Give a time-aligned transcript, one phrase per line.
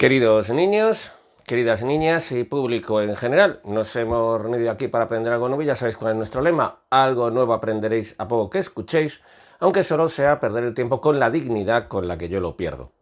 [0.00, 1.12] Queridos niños,
[1.44, 5.60] queridas niñas y público en general, nos hemos reunido aquí para aprender algo nuevo.
[5.60, 9.20] Ya sabéis cuál es nuestro lema: algo nuevo aprenderéis a poco que escuchéis,
[9.58, 12.92] aunque solo sea perder el tiempo con la dignidad con la que yo lo pierdo.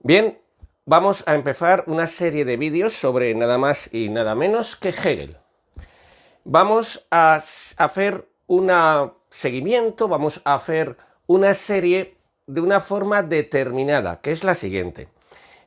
[0.00, 0.38] Bien,
[0.84, 5.38] vamos a empezar una serie de vídeos sobre nada más y nada menos que Hegel.
[6.44, 7.36] Vamos a
[7.78, 8.70] hacer un
[9.30, 15.08] seguimiento, vamos a hacer una serie de una forma determinada, que es la siguiente.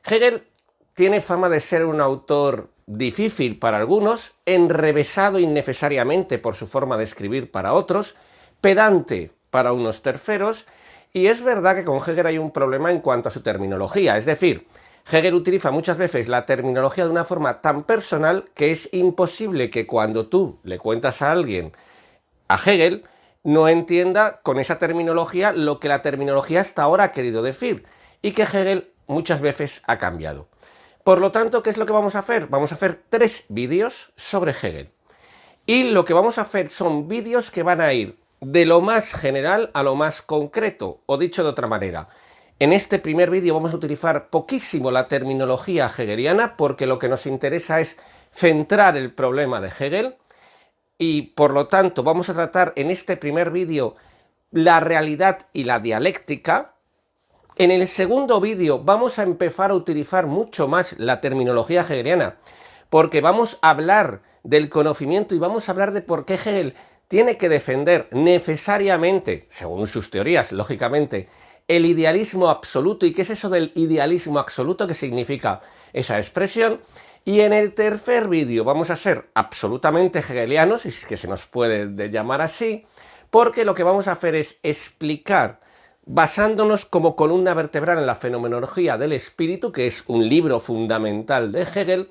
[0.08, 0.46] Hegel
[0.94, 7.04] tiene fama de ser un autor difícil para algunos, enrevesado innecesariamente por su forma de
[7.04, 8.14] escribir para otros,
[8.60, 10.64] pedante para unos terceros,
[11.12, 14.26] y es verdad que con Hegel hay un problema en cuanto a su terminología, es
[14.26, 14.68] decir,
[15.10, 19.86] Hegel utiliza muchas veces la terminología de una forma tan personal que es imposible que
[19.86, 21.72] cuando tú le cuentas a alguien
[22.48, 23.04] a Hegel,
[23.42, 27.84] no entienda con esa terminología lo que la terminología hasta ahora ha querido decir,
[28.22, 30.48] y que Hegel muchas veces ha cambiado.
[31.04, 32.48] Por lo tanto, ¿qué es lo que vamos a hacer?
[32.48, 34.90] Vamos a hacer tres vídeos sobre Hegel.
[35.64, 39.12] Y lo que vamos a hacer son vídeos que van a ir de lo más
[39.12, 42.08] general a lo más concreto, o dicho de otra manera.
[42.58, 47.26] En este primer vídeo vamos a utilizar poquísimo la terminología hegeliana porque lo que nos
[47.26, 47.98] interesa es
[48.32, 50.16] centrar el problema de Hegel
[50.96, 53.96] y por lo tanto vamos a tratar en este primer vídeo
[54.50, 56.75] la realidad y la dialéctica,
[57.56, 62.36] en el segundo vídeo vamos a empezar a utilizar mucho más la terminología hegeliana,
[62.90, 66.74] porque vamos a hablar del conocimiento y vamos a hablar de por qué Hegel
[67.08, 71.28] tiene que defender necesariamente, según sus teorías, lógicamente,
[71.66, 75.62] el idealismo absoluto y qué es eso del idealismo absoluto, qué significa
[75.92, 76.80] esa expresión.
[77.24, 81.46] Y en el tercer vídeo vamos a ser absolutamente hegelianos, si es que se nos
[81.46, 82.86] puede llamar así,
[83.30, 85.65] porque lo que vamos a hacer es explicar
[86.06, 91.62] basándonos como columna vertebral en la fenomenología del espíritu, que es un libro fundamental de
[91.62, 92.10] Hegel,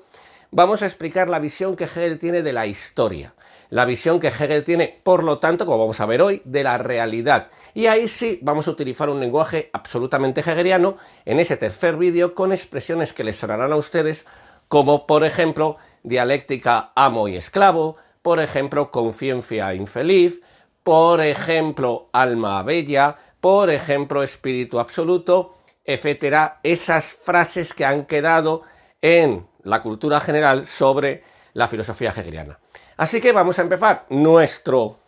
[0.50, 3.34] vamos a explicar la visión que Hegel tiene de la historia,
[3.70, 6.76] la visión que Hegel tiene, por lo tanto, como vamos a ver hoy, de la
[6.76, 7.48] realidad.
[7.72, 12.52] Y ahí sí vamos a utilizar un lenguaje absolutamente hegeliano en ese tercer vídeo con
[12.52, 14.26] expresiones que les sonarán a ustedes,
[14.68, 20.42] como por ejemplo dialéctica amo y esclavo, por ejemplo conciencia infeliz,
[20.82, 28.62] por ejemplo alma bella, por ejemplo, espíritu absoluto, etcétera, esas frases que han quedado
[29.00, 32.58] en la cultura general sobre la filosofía hegeliana.
[32.96, 34.98] Así que vamos a empezar nuestro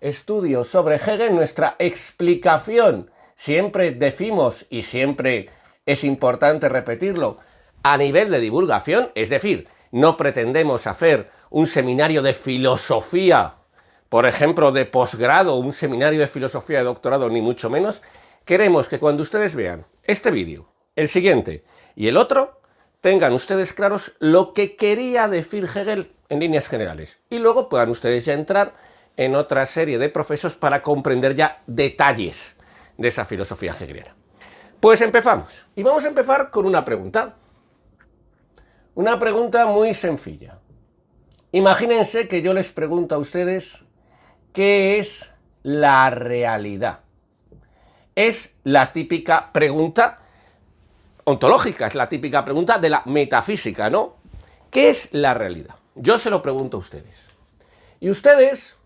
[0.00, 3.10] estudio sobre Hegel, nuestra explicación.
[3.34, 5.50] Siempre decimos, y siempre
[5.84, 7.40] es importante repetirlo,
[7.82, 13.57] a nivel de divulgación, es decir, no pretendemos hacer un seminario de filosofía
[14.08, 18.02] por ejemplo, de posgrado o un seminario de filosofía de doctorado, ni mucho menos,
[18.44, 21.64] queremos que cuando ustedes vean este vídeo, el siguiente
[21.94, 22.60] y el otro,
[23.00, 27.18] tengan ustedes claros lo que quería decir Hegel en líneas generales.
[27.30, 28.74] Y luego puedan ustedes ya entrar
[29.16, 32.56] en otra serie de procesos para comprender ya detalles
[32.96, 34.14] de esa filosofía hegeliana.
[34.80, 35.66] Pues empezamos.
[35.74, 37.36] Y vamos a empezar con una pregunta.
[38.94, 40.60] Una pregunta muy sencilla.
[41.52, 43.84] Imagínense que yo les pregunto a ustedes
[44.52, 45.30] ¿Qué es
[45.62, 47.00] la realidad?
[48.14, 50.20] Es la típica pregunta
[51.24, 54.16] ontológica, es la típica pregunta de la metafísica, ¿no?
[54.70, 55.74] ¿Qué es la realidad?
[55.94, 57.16] Yo se lo pregunto a ustedes.
[58.00, 58.76] Y ustedes,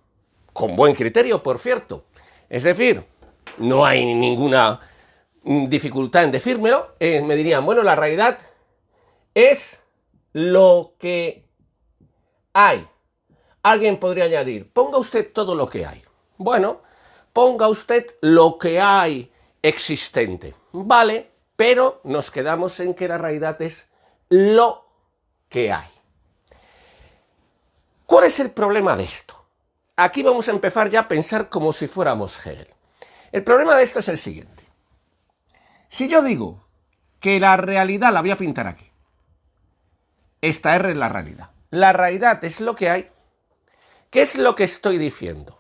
[0.53, 2.05] con buen criterio, por cierto,
[2.49, 3.05] es decir,
[3.59, 4.81] no hay ninguna
[5.45, 8.39] dificultad en decírmelo, eh, me dirían, bueno, la realidad
[9.35, 9.81] es
[10.33, 11.47] lo que
[12.53, 12.87] hay.
[13.63, 16.03] Alguien podría añadir, ponga usted todo lo que hay.
[16.37, 16.83] Bueno,
[17.33, 19.33] ponga usted lo que hay
[19.63, 20.55] existente.
[20.73, 23.87] Vale, pero nos quedamos en que la realidad es
[24.29, 24.87] lo
[25.49, 25.89] que hay.
[28.07, 29.43] ¿Cuál es el problema de esto?
[29.97, 32.69] Aquí vamos a empezar ya a pensar como si fuéramos Hegel.
[33.31, 34.67] El problema de esto es el siguiente.
[35.89, 36.67] Si yo digo
[37.21, 38.91] que la realidad la voy a pintar aquí,
[40.41, 41.51] esta R es la realidad.
[41.71, 43.12] La realidad es lo que hay,
[44.13, 45.59] ¿Qué es lo que estoy diciendo?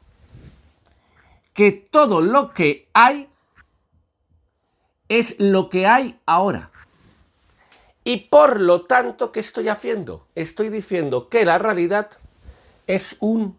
[1.54, 3.31] Que todo lo que hay
[5.08, 6.70] es lo que hay ahora.
[8.04, 10.26] Y por lo tanto, ¿qué estoy haciendo?
[10.34, 12.10] Estoy diciendo que la realidad
[12.87, 13.56] es un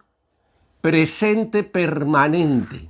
[0.81, 2.87] presente permanente.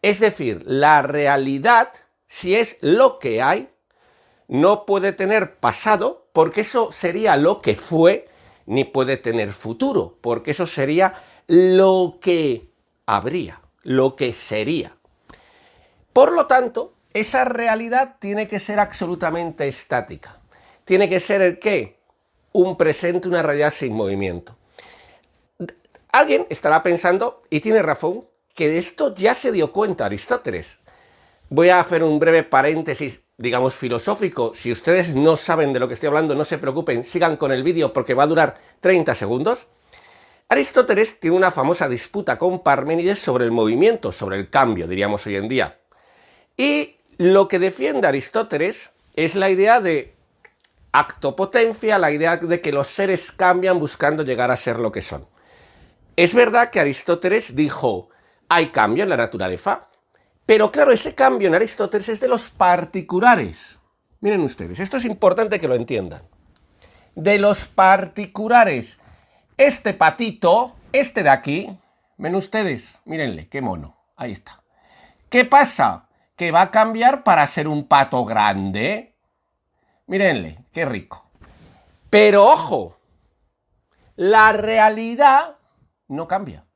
[0.00, 1.92] Es decir, la realidad,
[2.28, 3.68] si es lo que hay,
[4.46, 8.28] no puede tener pasado, porque eso sería lo que fue,
[8.66, 11.14] ni puede tener futuro, porque eso sería
[11.46, 12.70] lo que
[13.06, 14.96] habría, lo que sería.
[16.12, 20.40] Por lo tanto, esa realidad tiene que ser absolutamente estática.
[20.84, 21.98] Tiene que ser el qué?
[22.52, 24.56] Un presente, una realidad sin movimiento.
[26.12, 28.24] Alguien estará pensando, y tiene razón,
[28.54, 30.78] que de esto ya se dio cuenta Aristóteles.
[31.56, 34.52] Voy a hacer un breve paréntesis, digamos, filosófico.
[34.56, 37.62] Si ustedes no saben de lo que estoy hablando, no se preocupen, sigan con el
[37.62, 39.68] vídeo porque va a durar 30 segundos.
[40.48, 45.36] Aristóteles tiene una famosa disputa con Parménides sobre el movimiento, sobre el cambio, diríamos hoy
[45.36, 45.78] en día.
[46.56, 50.12] Y lo que defiende Aristóteles es la idea de
[50.90, 55.28] actopotencia, la idea de que los seres cambian buscando llegar a ser lo que son.
[56.16, 58.08] Es verdad que Aristóteles dijo,
[58.48, 59.88] hay cambio en la naturaleza,
[60.46, 63.78] pero claro, ese cambio en Aristóteles es de los particulares.
[64.20, 66.22] Miren ustedes, esto es importante que lo entiendan.
[67.14, 68.98] De los particulares.
[69.56, 71.78] Este patito, este de aquí,
[72.18, 74.62] ven ustedes, mírenle, qué mono, ahí está.
[75.30, 76.08] ¿Qué pasa?
[76.36, 79.14] Que va a cambiar para ser un pato grande.
[80.06, 81.30] Mírenle, qué rico.
[82.10, 82.98] Pero ojo,
[84.16, 85.56] la realidad
[86.08, 86.66] no cambia.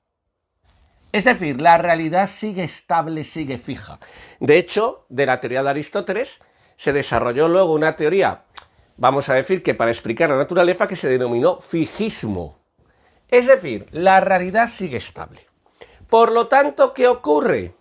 [1.11, 3.99] Es decir, la realidad sigue estable, sigue fija.
[4.41, 6.41] De hecho, de la teoría de Aristóteles
[6.77, 8.45] se desarrolló luego una teoría,
[8.99, 12.59] vamos a decir que para explicar la naturaleza, que se denominó fijismo.
[13.29, 15.47] Es decir, la realidad sigue estable.
[16.09, 17.75] Por lo tanto, ¿qué ocurre?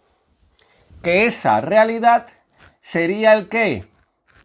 [1.01, 2.27] Que esa realidad
[2.79, 3.85] sería el qué?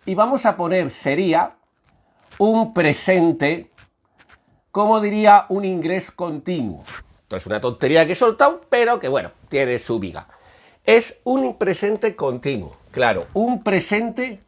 [0.06, 1.56] Y vamos a poner sería
[2.38, 3.70] un presente,
[4.70, 6.82] como diría un inglés continuo.
[7.36, 10.28] Es una tontería que he soltado, pero que bueno, tiene su viga.
[10.84, 14.42] Es un presente continuo, claro, un presente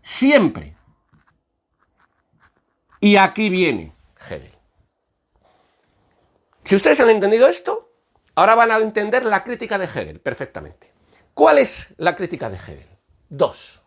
[0.00, 0.76] siempre.
[3.00, 4.54] Y aquí viene Hegel.
[6.64, 7.90] Si ustedes han entendido esto,
[8.36, 10.92] ahora van a entender la crítica de Hegel perfectamente.
[11.34, 12.86] ¿Cuál es la crítica de Hegel?
[13.28, 13.82] Dos.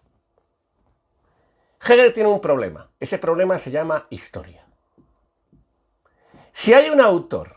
[1.82, 2.90] Hegel tiene un problema.
[3.00, 4.66] Ese problema se llama historia.
[6.52, 7.55] Si hay un autor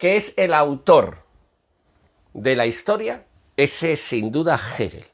[0.00, 1.18] que es el autor
[2.32, 3.26] de la historia,
[3.58, 5.04] ese es sin duda Hegel.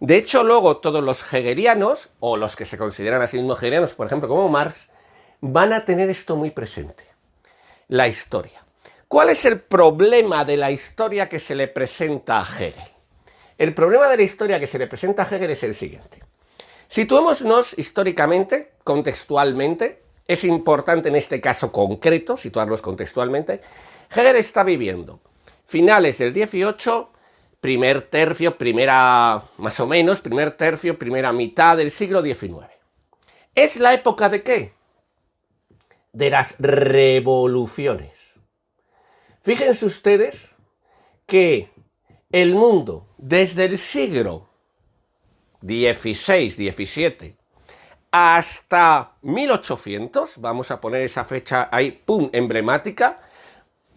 [0.00, 4.08] De hecho, luego todos los hegelianos, o los que se consideran así mismos hegelianos, por
[4.08, 4.88] ejemplo, como Marx,
[5.40, 7.04] van a tener esto muy presente
[7.86, 8.64] la historia.
[9.06, 12.74] ¿Cuál es el problema de la historia que se le presenta a Hegel?
[13.58, 16.20] El problema de la historia que se le presenta a Hegel es el siguiente.
[16.88, 23.60] Situémonos históricamente, contextualmente, es importante en este caso concreto situarlos contextualmente.
[24.14, 25.20] Hegel está viviendo
[25.64, 27.12] finales del 18,
[27.60, 32.66] primer tercio, primera, más o menos, primer tercio, primera mitad del siglo XIX.
[33.54, 34.82] ¿Es la época de qué?
[36.12, 38.10] de las revoluciones.
[39.42, 40.54] Fíjense ustedes
[41.26, 41.70] que
[42.30, 44.48] el mundo desde el siglo
[45.62, 47.36] XVI, XVII,
[48.10, 53.20] hasta 1800, vamos a poner esa fecha ahí, pum, emblemática,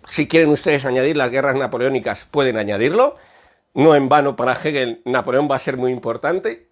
[0.08, 3.18] si quieren ustedes añadir las guerras napoleónicas, pueden añadirlo,
[3.74, 6.70] no en vano para Hegel, Napoleón va a ser muy importante.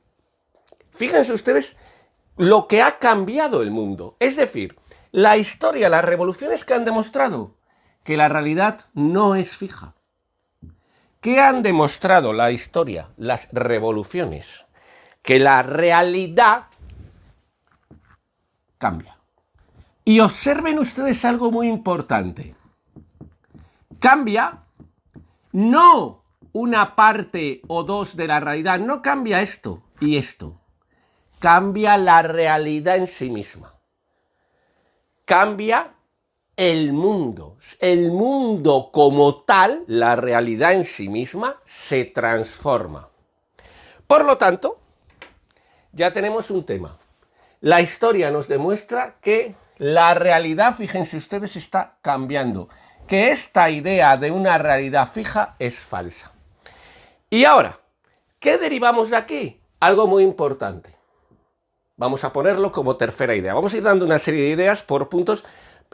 [0.92, 1.76] Fíjense ustedes
[2.38, 4.78] lo que ha cambiado el mundo, es decir,
[5.12, 7.56] la historia, las revoluciones que han demostrado
[8.04, 9.96] que la realidad no es fija.
[11.22, 14.66] ¿Qué han demostrado la historia, las revoluciones?
[15.22, 16.68] Que la realidad
[18.78, 19.18] cambia.
[20.04, 22.56] Y observen ustedes algo muy importante.
[24.04, 24.66] Cambia
[25.54, 30.60] no una parte o dos de la realidad, no cambia esto y esto.
[31.40, 33.74] Cambia la realidad en sí misma
[35.26, 35.96] cambia
[36.56, 37.58] el mundo.
[37.80, 43.10] El mundo como tal, la realidad en sí misma, se transforma.
[44.08, 44.80] Por lo tanto,
[45.92, 47.00] ya tenemos un tema.
[47.62, 52.70] La historia nos demuestra que la realidad, fíjense ustedes, está cambiando.
[53.08, 56.32] Que esta idea de una realidad fija es falsa.
[57.30, 57.80] Y ahora,
[58.40, 59.60] ¿qué derivamos de aquí?
[59.80, 60.96] Algo muy importante.
[61.98, 63.54] Vamos a ponerlo como tercera idea.
[63.54, 65.44] Vamos a ir dando una serie de ideas por puntos.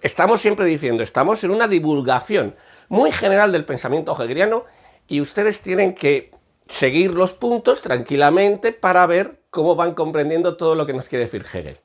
[0.01, 2.55] Estamos siempre diciendo, estamos en una divulgación
[2.87, 4.65] muy general del pensamiento hegeliano
[5.07, 6.31] y ustedes tienen que
[6.67, 11.45] seguir los puntos tranquilamente para ver cómo van comprendiendo todo lo que nos quiere decir
[11.51, 11.79] Hegel.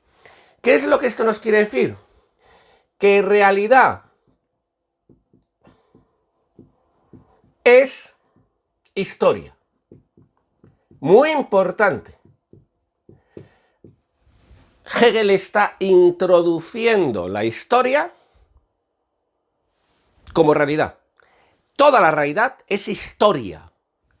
[0.61, 1.95] ¿Qué es lo que esto nos quiere decir?
[2.97, 4.04] Que realidad
[7.65, 8.15] es
[8.93, 9.57] historia.
[11.01, 12.17] Muy importante.
[14.85, 18.13] Hegel está introduciendo la historia
[20.31, 20.99] como realidad.
[21.75, 23.71] Toda la realidad es historia.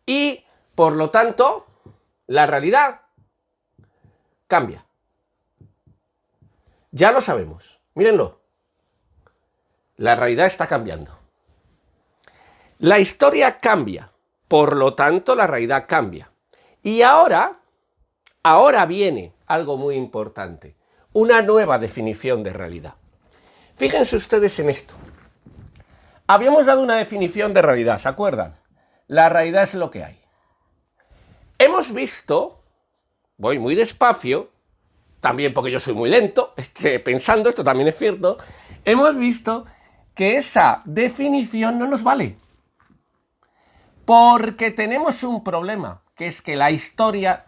[0.05, 1.67] Y, por lo tanto,
[2.25, 3.01] la realidad
[4.47, 4.85] cambia.
[6.91, 7.79] Ya lo sabemos.
[7.93, 8.41] Mírenlo.
[9.97, 11.24] La realidad está cambiando.
[12.79, 14.11] La historia cambia.
[14.47, 16.31] Por lo tanto, la realidad cambia.
[16.83, 17.59] Y ahora,
[18.43, 20.75] ahora viene algo muy importante.
[21.13, 22.95] Una nueva definición de realidad.
[23.75, 24.93] Fíjense ustedes en esto.
[26.27, 28.57] Habíamos dado una definición de realidad, ¿se acuerdan?
[29.07, 30.19] La realidad es lo que hay.
[31.57, 32.61] Hemos visto,
[33.37, 34.49] voy muy despacio,
[35.21, 36.53] también porque yo soy muy lento,
[37.03, 38.37] pensando, esto también es cierto,
[38.83, 39.65] hemos visto
[40.13, 42.37] que esa definición no nos vale.
[44.05, 47.45] Porque tenemos un problema, que es que la historia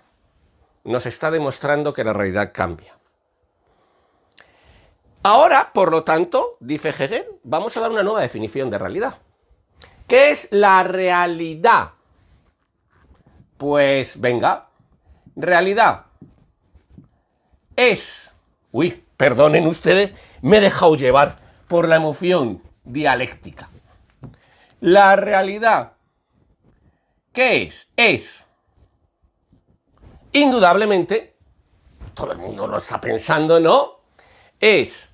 [0.84, 2.98] nos está demostrando que la realidad cambia.
[5.24, 9.20] Ahora, por lo tanto, dice Hegel, vamos a dar una nueva definición de realidad.
[10.08, 11.92] ¿Qué es la realidad?
[13.58, 14.70] Pues venga,
[15.36, 16.06] realidad
[17.76, 18.32] es...
[18.72, 21.36] Uy, perdonen ustedes, me he dejado llevar
[21.68, 23.70] por la emoción dialéctica.
[24.80, 25.94] La realidad,
[27.38, 27.88] ¿qué es?
[27.96, 28.46] Es,
[30.32, 31.36] indudablemente,
[32.16, 34.00] todo el mundo lo está pensando, ¿no?
[34.60, 35.10] Es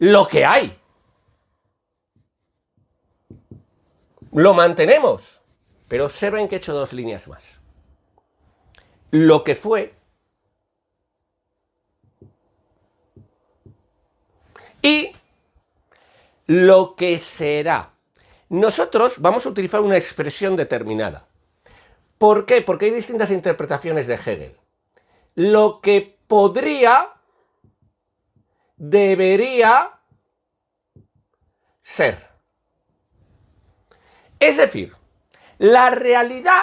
[0.00, 0.76] lo que hay.
[4.32, 5.40] Lo mantenemos.
[5.86, 7.60] Pero observen que he hecho dos líneas más.
[9.12, 9.94] Lo que fue
[14.82, 15.12] y
[16.46, 17.92] lo que será.
[18.48, 21.28] Nosotros vamos a utilizar una expresión determinada.
[22.22, 22.62] ¿Por qué?
[22.62, 24.56] Porque hay distintas interpretaciones de Hegel.
[25.34, 27.14] Lo que podría
[28.76, 29.98] debería
[31.80, 32.22] ser.
[34.38, 34.92] Es decir,
[35.58, 36.62] la realidad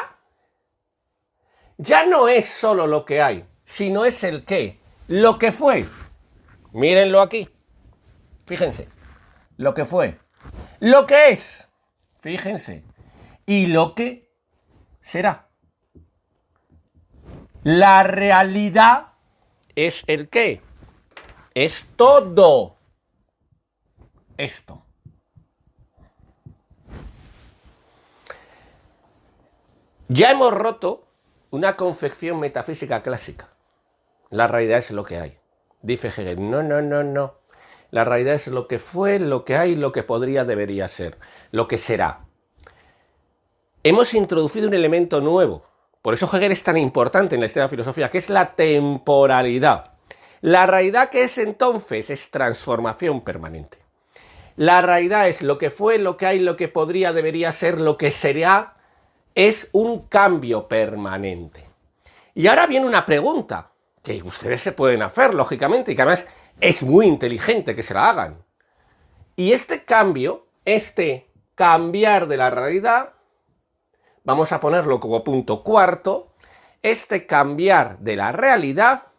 [1.78, 5.86] ya no es solo lo que hay, sino es el qué, lo que fue.
[6.72, 7.50] Mírenlo aquí.
[8.46, 8.88] Fíjense,
[9.58, 10.20] lo que fue.
[10.80, 11.68] Lo que es.
[12.22, 12.86] Fíjense.
[13.46, 14.32] Y lo que
[15.01, 15.49] será.
[17.63, 19.13] La realidad
[19.75, 20.62] es el qué
[21.54, 22.78] es todo
[24.38, 24.86] esto.
[30.08, 31.08] Ya hemos roto
[31.51, 33.50] una confección metafísica clásica.
[34.30, 35.38] La realidad es lo que hay.
[35.82, 37.36] Dice Hegel, no, no, no, no.
[37.92, 41.18] La realidad es lo que fue, lo que hay, lo que podría, debería ser,
[41.51, 42.25] lo que será.
[43.84, 45.69] Hemos introducido un elemento nuevo.
[46.10, 48.56] Por eso Hegel es tan importante en la historia de la filosofía, que es la
[48.56, 49.92] temporalidad.
[50.42, 53.78] La realidad que es entonces es transformación permanente.
[54.56, 57.96] La realidad es lo que fue, lo que hay, lo que podría, debería ser, lo
[57.96, 58.74] que será,
[59.36, 61.63] es un cambio permanente.
[62.34, 63.70] Y ahora viene una pregunta
[64.01, 66.25] que ustedes se pueden hacer, lógicamente, y que además
[66.60, 68.44] es muy inteligente que se la hagan.
[69.36, 73.13] Y este cambio, este cambiar de la realidad,
[74.24, 76.34] vamos a ponerlo como punto cuarto,
[76.82, 79.10] este cambiar de la realidad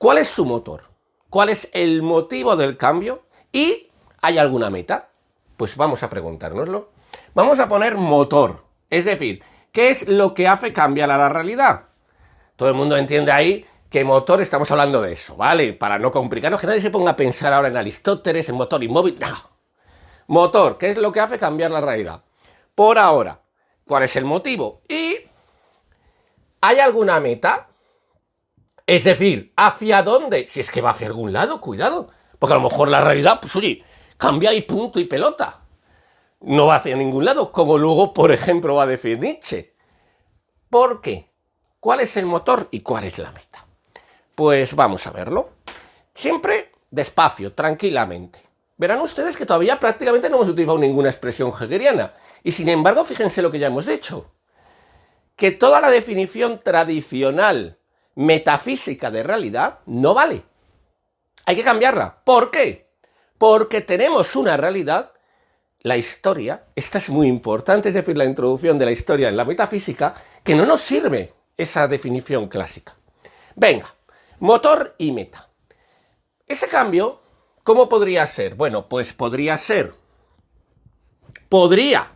[0.00, 0.84] ¿Cuál es su motor?
[1.28, 3.24] ¿Cuál es el motivo del cambio?
[3.52, 3.90] ¿Y
[4.22, 5.10] hay alguna meta?
[5.58, 6.88] Pues vamos a preguntárnoslo.
[7.34, 8.64] Vamos a poner motor.
[8.88, 9.42] Es decir,
[9.72, 11.88] ¿qué es lo que hace cambiar a la realidad?
[12.56, 15.74] Todo el mundo entiende ahí que motor estamos hablando de eso, ¿vale?
[15.74, 19.18] Para no complicarnos, que nadie se ponga a pensar ahora en Aristóteles, en motor inmóvil.
[19.20, 19.36] No.
[20.28, 22.22] Motor, ¿qué es lo que hace cambiar la realidad?
[22.74, 23.39] Por ahora,
[23.90, 24.82] ¿cuál es el motivo?
[24.88, 25.16] ¿Y
[26.60, 27.70] hay alguna meta?
[28.86, 30.46] Es decir, ¿hacia dónde?
[30.46, 32.08] Si es que va hacia algún lado, cuidado.
[32.38, 33.82] Porque a lo mejor la realidad, pues oye,
[34.16, 35.62] cambia y punto y pelota.
[36.42, 39.74] No va hacia ningún lado, como luego, por ejemplo, va a decir Nietzsche.
[40.68, 41.28] ¿Por qué?
[41.80, 43.66] ¿Cuál es el motor y cuál es la meta?
[44.36, 45.50] Pues vamos a verlo.
[46.14, 48.38] Siempre despacio, tranquilamente.
[48.76, 52.14] Verán ustedes que todavía prácticamente no hemos utilizado ninguna expresión hegeliana.
[52.42, 54.32] Y sin embargo, fíjense lo que ya hemos dicho.
[55.36, 57.78] Que toda la definición tradicional
[58.14, 60.42] metafísica de realidad no vale.
[61.46, 62.22] Hay que cambiarla.
[62.24, 62.90] ¿Por qué?
[63.38, 65.12] Porque tenemos una realidad,
[65.80, 69.46] la historia, esta es muy importante, es decir, la introducción de la historia en la
[69.46, 72.94] metafísica, que no nos sirve esa definición clásica.
[73.56, 73.94] Venga,
[74.40, 75.48] motor y meta.
[76.46, 77.20] Ese cambio,
[77.62, 78.54] ¿cómo podría ser?
[78.54, 79.94] Bueno, pues podría ser,
[81.48, 82.12] podría,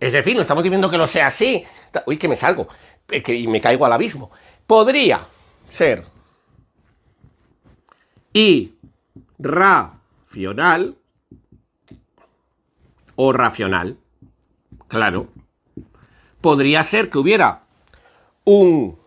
[0.00, 1.64] es decir, no estamos diciendo que lo sea así,
[2.06, 2.66] uy, que me salgo,
[3.10, 4.30] y me caigo al abismo.
[4.66, 5.20] Podría
[5.68, 6.06] ser
[8.32, 10.96] irracional
[13.16, 13.98] o racional.
[14.88, 15.28] Claro.
[16.40, 17.64] Podría ser que hubiera
[18.44, 18.98] un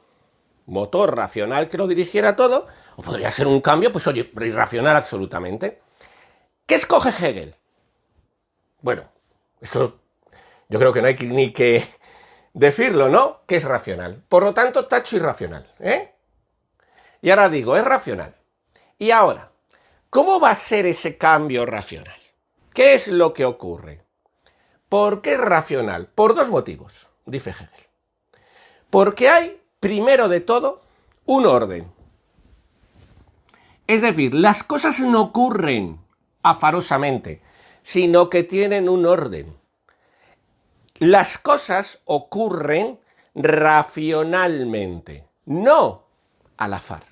[0.68, 5.82] motor racional que lo dirigiera todo, o podría ser un cambio, pues oye, irracional absolutamente.
[6.68, 7.56] ¿Qué escoge Hegel?
[8.82, 9.06] Bueno,
[9.60, 10.03] esto
[10.74, 11.88] yo creo que no hay ni que
[12.54, 13.42] decirlo, ¿no?
[13.46, 14.24] Que es racional.
[14.28, 16.16] Por lo tanto, tacho irracional, ¿eh?
[17.22, 18.36] Y ahora digo, es racional.
[18.98, 19.52] Y ahora,
[20.10, 22.18] ¿cómo va a ser ese cambio racional?
[22.74, 24.04] ¿Qué es lo que ocurre?
[24.90, 26.08] ¿Por qué es racional?
[26.08, 27.70] Por dos motivos, dice Hegel.
[28.90, 30.82] Porque hay, primero de todo,
[31.26, 31.94] un orden.
[33.86, 36.00] Es decir, las cosas no ocurren
[36.42, 37.44] afarosamente,
[37.84, 39.62] sino que tienen un orden.
[41.00, 43.00] Las cosas ocurren
[43.34, 46.04] racionalmente, no
[46.56, 47.04] al azar.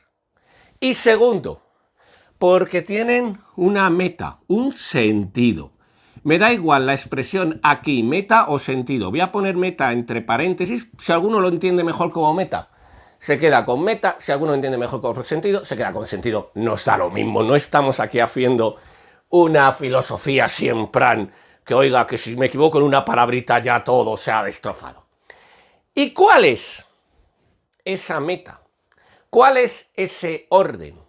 [0.79, 1.63] Y segundo,
[2.37, 5.71] porque tienen una meta, un sentido.
[6.23, 9.09] Me da igual la expresión aquí, meta o sentido.
[9.09, 12.69] Voy a poner meta entre paréntesis, si alguno lo entiende mejor como meta.
[13.17, 16.51] Se queda con meta, si alguno lo entiende mejor como sentido, se queda con sentido.
[16.53, 18.75] No está lo mismo, no estamos aquí haciendo
[19.29, 21.29] una filosofía siempre
[21.63, 25.05] que oiga que si me equivoco en una palabrita ya todo se ha destrozado.
[25.93, 26.85] ¿Y cuál es
[27.85, 28.61] esa meta?
[29.29, 30.99] ¿Cuál es ese orden?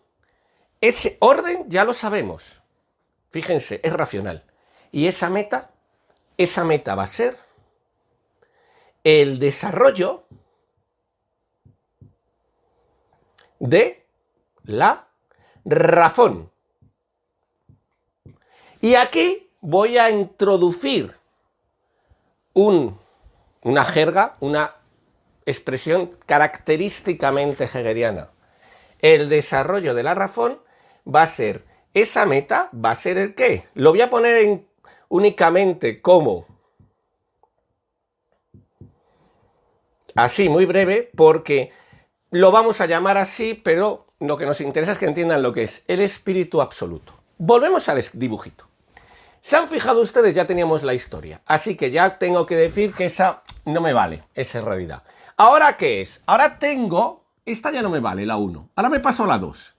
[0.81, 2.61] Ese orden ya lo sabemos.
[3.31, 4.45] Fíjense, es racional.
[4.91, 5.71] Y esa meta,
[6.37, 7.37] esa meta va a ser
[9.05, 10.25] el desarrollo
[13.59, 14.05] de
[14.65, 15.09] la
[15.65, 16.51] razón.
[18.81, 21.17] Y aquí voy a introducir
[22.53, 24.75] una jerga, una
[25.47, 28.31] expresión característicamente hegeliana.
[28.99, 30.61] El desarrollo de la razón
[31.07, 33.69] va a ser, esa meta va a ser el qué.
[33.75, 34.65] Lo voy a poner
[35.09, 36.47] únicamente como
[40.15, 41.71] así, muy breve, porque
[42.31, 45.63] lo vamos a llamar así, pero lo que nos interesa es que entiendan lo que
[45.65, 47.15] es el espíritu absoluto.
[47.39, 48.72] Volvemos al dibujito.
[49.43, 50.35] ¿Se han fijado ustedes?
[50.35, 51.43] Ya teníamos la historia.
[51.47, 55.03] Así que ya tengo que decir que esa no me vale, esa es realidad.
[55.37, 56.21] ¿Ahora qué es?
[56.27, 58.71] Ahora tengo, esta ya no me vale, la 1.
[58.77, 59.75] Ahora me paso a la 2.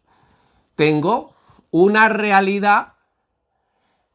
[0.76, 1.34] Tengo
[1.72, 2.96] una realidad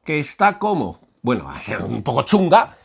[0.05, 2.77] que está como, bueno, a ser un poco chunga,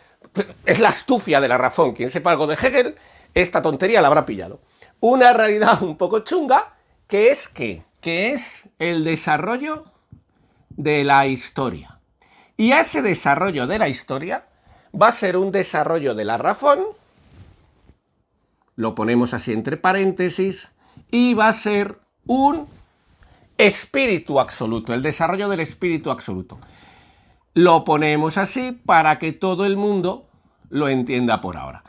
[0.66, 1.92] es la astufia de la razón.
[1.92, 2.96] Quien sepa algo de Hegel,
[3.34, 4.62] esta tontería la habrá pillado.
[5.02, 6.76] Una realidad un poco chunga,
[7.08, 7.84] que es qué?
[8.00, 9.86] Que es el desarrollo
[10.70, 11.93] de la historia.
[12.58, 14.46] Y ese desarrollo de la historia
[15.00, 16.80] va a ser un desarrollo de la razón,
[18.76, 20.70] lo ponemos así entre paréntesis,
[21.10, 22.68] y va a ser un
[23.58, 26.60] espíritu absoluto, el desarrollo del espíritu absoluto.
[27.54, 30.28] Lo ponemos así para que todo el mundo
[30.70, 31.84] lo entienda por ahora.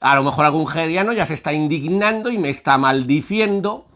[0.00, 3.86] A lo mejor algún geriano ya se está indignando y me está maldiciendo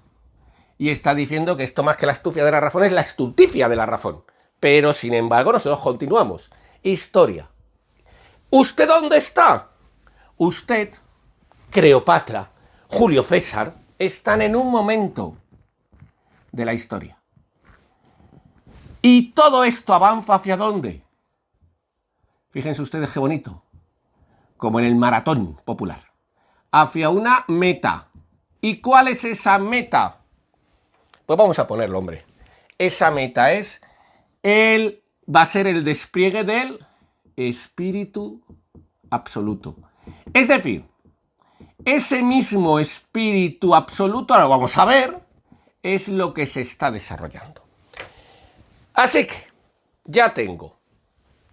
[0.77, 3.69] y está diciendo que esto más que la astufia de la razón es la estulticia
[3.69, 4.25] de la razón.
[4.65, 6.49] Pero sin embargo, nosotros continuamos.
[6.83, 7.51] Historia.
[8.49, 9.73] ¿Usted dónde está?
[10.39, 10.91] Usted,
[11.69, 12.51] Cleopatra,
[12.89, 15.37] Julio César, están en un momento
[16.51, 17.19] de la historia.
[19.03, 21.05] Y todo esto avanza hacia dónde?
[22.49, 23.65] Fíjense ustedes qué bonito.
[24.57, 26.11] Como en el maratón popular.
[26.71, 28.09] Hacia una meta.
[28.63, 30.23] ¿Y cuál es esa meta?
[31.27, 32.25] Pues vamos a ponerlo, hombre.
[32.79, 33.83] Esa meta es
[34.45, 35.03] él
[35.35, 36.87] va a ser el despliegue del
[37.35, 38.45] espíritu
[39.11, 39.75] absoluto.
[40.33, 40.85] Es decir,
[41.85, 45.19] ese mismo espíritu absoluto, ahora vamos a ver,
[45.83, 47.65] es lo que se está desarrollando.
[48.93, 49.35] Así que
[50.05, 50.79] ya tengo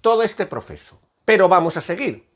[0.01, 2.29] todo este proceso, pero vamos a seguir.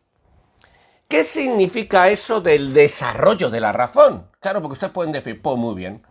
[1.09, 4.31] ¿Qué significa eso del desarrollo de la razón?
[4.39, 6.01] Claro, porque ustedes pueden decir, pues muy bien,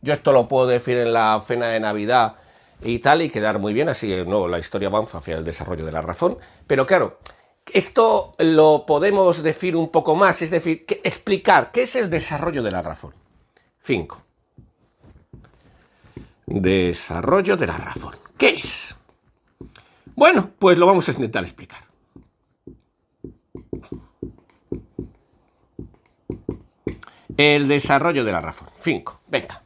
[0.00, 2.41] yo esto lo puedo decir en la cena de Navidad
[2.84, 5.92] y tal, y quedar muy bien, así no, la historia avanza hacia el desarrollo de
[5.92, 7.18] la razón, pero claro,
[7.72, 12.70] esto lo podemos decir un poco más, es decir, explicar qué es el desarrollo de
[12.70, 13.14] la razón.
[13.82, 14.22] 5.
[16.46, 18.14] Desarrollo de la razón.
[18.36, 18.94] ¿Qué es?
[20.14, 21.84] Bueno, pues lo vamos a intentar explicar.
[27.36, 28.68] El desarrollo de la razón.
[28.76, 29.20] 5.
[29.28, 29.61] Venga.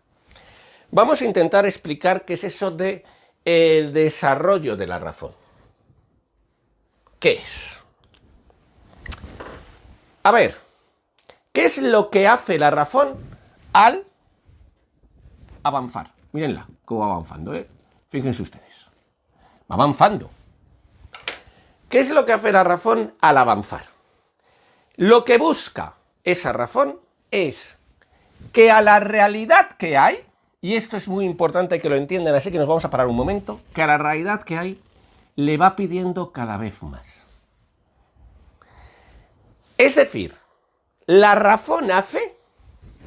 [0.96, 3.04] Vamos a intentar explicar qué es eso de
[3.44, 5.34] el desarrollo de la razón.
[7.20, 7.82] ¿Qué es?
[10.22, 10.56] A ver,
[11.52, 13.14] ¿qué es lo que hace la razón
[13.74, 14.06] al
[15.64, 16.14] avanzar?
[16.32, 17.68] Mírenla, cómo va avanzando, ¿eh?
[18.08, 18.86] Fíjense ustedes.
[19.70, 20.30] Va avanzando.
[21.90, 23.84] ¿Qué es lo que hace la razón al avanzar?
[24.94, 25.92] Lo que busca
[26.24, 26.98] esa razón
[27.30, 27.76] es
[28.50, 30.25] que a la realidad que hay,
[30.66, 33.14] y esto es muy importante que lo entiendan, así que nos vamos a parar un
[33.14, 34.82] momento, que a la realidad que hay
[35.36, 37.22] le va pidiendo cada vez más.
[39.78, 40.34] Es decir,
[41.06, 42.36] la razón hace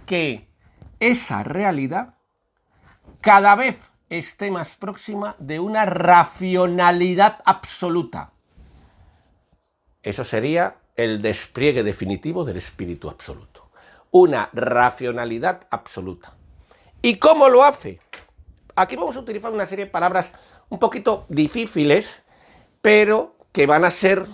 [0.05, 0.47] que
[1.01, 2.13] esa realidad
[3.19, 8.31] cada vez esté más próxima de una racionalidad absoluta.
[10.01, 13.69] Eso sería el despliegue definitivo del espíritu absoluto.
[14.11, 16.38] Una racionalidad absoluta.
[17.01, 17.99] ¿Y cómo lo hace?
[18.75, 20.33] Aquí vamos a utilizar una serie de palabras
[20.69, 22.23] un poquito difíciles,
[22.81, 24.25] pero que van a ser,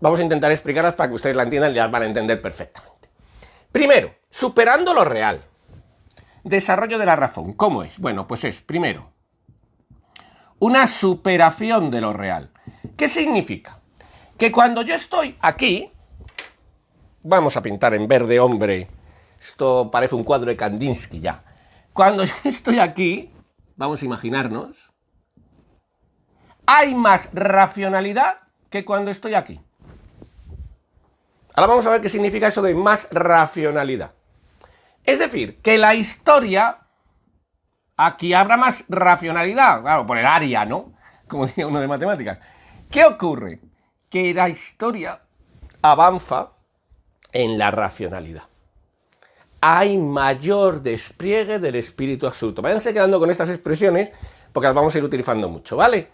[0.00, 3.08] vamos a intentar explicarlas para que ustedes la entiendan y las van a entender perfectamente.
[3.72, 5.42] Primero, superando lo real.
[6.44, 7.54] Desarrollo de la razón.
[7.54, 7.98] ¿Cómo es?
[7.98, 9.10] Bueno, pues es, primero,
[10.58, 12.52] una superación de lo real.
[12.96, 13.80] ¿Qué significa?
[14.38, 15.90] Que cuando yo estoy aquí,
[17.22, 18.88] vamos a pintar en verde hombre,
[19.40, 21.42] esto parece un cuadro de Kandinsky ya.
[21.96, 23.32] Cuando yo estoy aquí,
[23.74, 24.92] vamos a imaginarnos,
[26.66, 29.62] hay más racionalidad que cuando estoy aquí.
[31.54, 34.12] Ahora vamos a ver qué significa eso de más racionalidad.
[35.04, 36.80] Es decir, que la historia,
[37.96, 40.92] aquí habrá más racionalidad, claro, por el área, ¿no?
[41.26, 42.40] Como decía uno de matemáticas.
[42.90, 43.62] ¿Qué ocurre?
[44.10, 45.22] Que la historia
[45.80, 46.52] avanza
[47.32, 48.50] en la racionalidad.
[49.60, 52.62] Hay mayor despliegue del espíritu absoluto.
[52.62, 54.12] Váyanse quedando con estas expresiones
[54.52, 56.10] porque las vamos a ir utilizando mucho, ¿vale?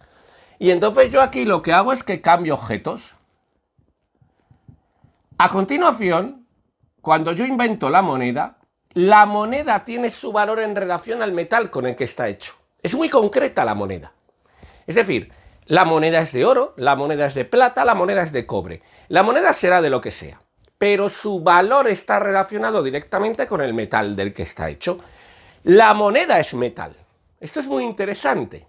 [0.61, 3.17] Y entonces yo aquí lo que hago es que cambio objetos.
[5.37, 6.47] A continuación,
[7.01, 8.61] cuando yo invento la moneda,
[8.93, 12.55] la moneda tiene su valor en relación al metal con el que está hecho.
[12.85, 14.13] Es muy concreta la moneda.
[14.87, 15.33] Es decir,
[15.67, 18.81] la moneda es de oro, la moneda es de plata, la moneda es de cobre.
[19.09, 20.44] La moneda será de lo que sea,
[20.85, 24.99] pero su valor está relacionado directamente con el metal del que está hecho.
[25.63, 26.95] La moneda es metal.
[27.41, 28.67] Esto es muy interesante.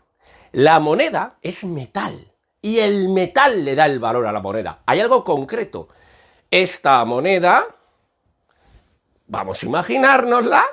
[0.54, 4.82] La moneda es metal y el metal le da el valor a la moneda.
[4.86, 5.89] Hay algo concreto
[6.49, 7.65] esta moneda,
[9.28, 10.63] vamos a imaginárnosla,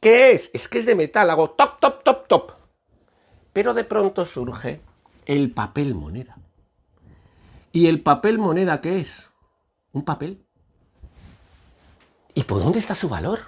[0.00, 0.50] ¿qué es?
[0.52, 2.52] Es que es de metal, hago top, top, top, top.
[3.54, 4.82] Pero de pronto surge
[5.24, 6.36] el papel moneda.
[7.72, 9.30] ¿Y el papel moneda qué es?
[9.92, 10.44] Un papel.
[12.48, 13.40] ¿Y por dónde está su valor?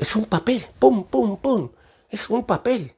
[0.00, 1.70] Es un papel, pum, pum, pum.
[2.10, 2.96] Es un papel.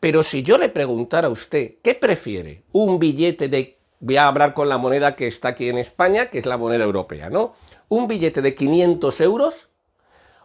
[0.00, 2.64] Pero si yo le preguntara a usted, ¿qué prefiere?
[2.72, 6.38] ¿Un billete de voy a hablar con la moneda que está aquí en España, que
[6.38, 7.52] es la moneda europea, ¿no?
[7.90, 9.68] Un billete de 500 euros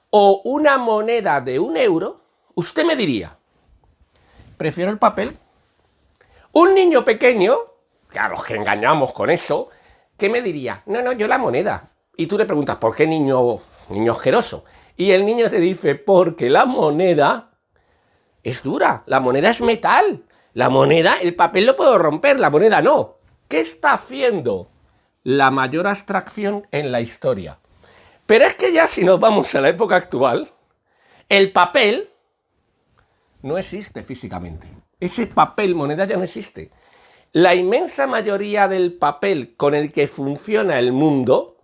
[0.10, 3.38] o una moneda de un euro, usted me diría,
[4.58, 5.38] prefiero el papel.
[6.52, 7.56] Un niño pequeño,
[8.12, 9.70] que a los que engañamos con eso,
[10.18, 10.84] ¿qué me diría?
[10.88, 11.89] No, no, yo la moneda.
[12.20, 14.66] Y tú le preguntas, ¿por qué niño, niño asqueroso?
[14.98, 17.52] Y el niño te dice, porque la moneda
[18.44, 20.26] es dura, la moneda es metal.
[20.52, 23.20] La moneda, el papel lo puedo romper, la moneda no.
[23.48, 24.70] ¿Qué está haciendo
[25.24, 27.60] la mayor abstracción en la historia?
[28.26, 30.52] Pero es que ya si nos vamos a la época actual,
[31.30, 32.10] el papel
[33.44, 34.68] no existe físicamente.
[35.00, 36.70] Ese papel moneda ya no existe.
[37.32, 41.56] La inmensa mayoría del papel con el que funciona el mundo,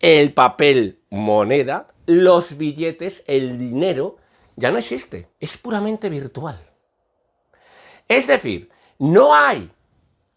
[0.00, 4.16] el papel moneda, los billetes, el dinero,
[4.56, 5.28] ya no existe.
[5.40, 6.58] Es puramente virtual.
[8.08, 9.70] Es decir, no hay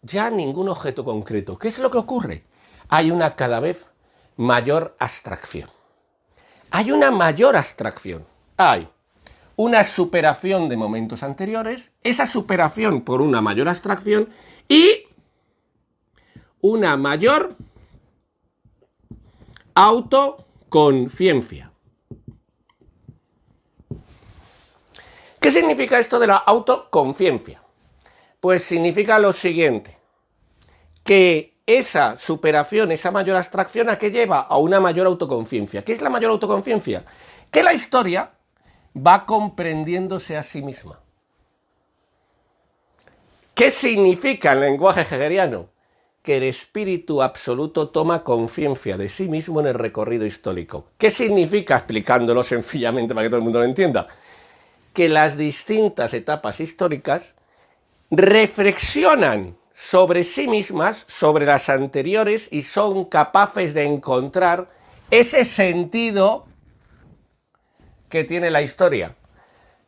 [0.02, 1.58] ya ningún objeto concreto.
[1.58, 2.44] ¿Qué es lo que ocurre?
[2.88, 3.86] Hay una cada vez
[4.36, 5.70] mayor abstracción.
[6.70, 8.24] Hay una mayor abstracción.
[8.56, 8.88] Hay
[9.56, 14.30] una superación de momentos anteriores, esa superación por una mayor abstracción
[14.68, 15.02] y
[16.62, 17.56] una mayor
[19.84, 21.72] autoconciencia.
[25.40, 27.62] ¿Qué significa esto de la autoconciencia?
[28.40, 29.98] Pues significa lo siguiente,
[31.02, 34.40] que esa superación, esa mayor abstracción, ¿a qué lleva?
[34.40, 35.82] A una mayor autoconciencia.
[35.82, 37.04] ¿Qué es la mayor autoconciencia?
[37.50, 38.32] Que la historia
[38.94, 41.00] va comprendiéndose a sí misma.
[43.54, 45.70] ¿Qué significa el lenguaje hegeliano?
[46.22, 50.86] Que el espíritu absoluto toma conciencia de sí mismo en el recorrido histórico.
[50.98, 54.06] ¿Qué significa, explicándolo sencillamente para que todo el mundo lo entienda?
[54.92, 57.34] Que las distintas etapas históricas
[58.10, 64.68] reflexionan sobre sí mismas, sobre las anteriores, y son capaces de encontrar
[65.10, 66.44] ese sentido
[68.10, 69.16] que tiene la historia.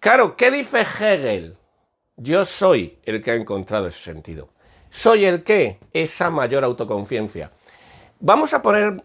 [0.00, 1.56] Claro, ¿qué dice Hegel?
[2.16, 4.51] Yo soy el que ha encontrado ese sentido.
[4.92, 7.50] Soy el que, esa mayor autoconciencia.
[8.20, 9.02] Vamos a poner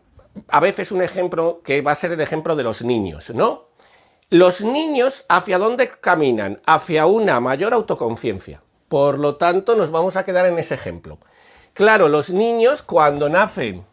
[0.49, 3.67] a veces un ejemplo que va a ser el ejemplo de los niños, ¿no?
[4.29, 6.61] Los niños, ¿hacia dónde caminan?
[6.65, 8.61] Hacia una mayor autoconciencia.
[8.89, 11.19] Por lo tanto, nos vamos a quedar en ese ejemplo.
[11.71, 13.85] Claro, los niños cuando nacen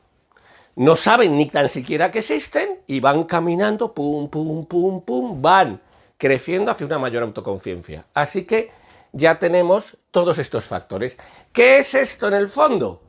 [0.74, 5.80] no saben ni tan siquiera que existen y van caminando, pum, pum, pum, pum, van
[6.18, 8.04] creciendo hacia una mayor autoconciencia.
[8.14, 8.72] Así que
[9.14, 11.16] ya tenemos todos estos factores.
[11.52, 13.00] ¿Qué es esto en el fondo?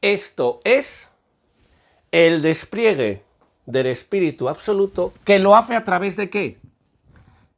[0.00, 1.10] Esto es
[2.10, 3.24] el despliegue
[3.66, 6.58] del espíritu absoluto que lo hace a través de qué?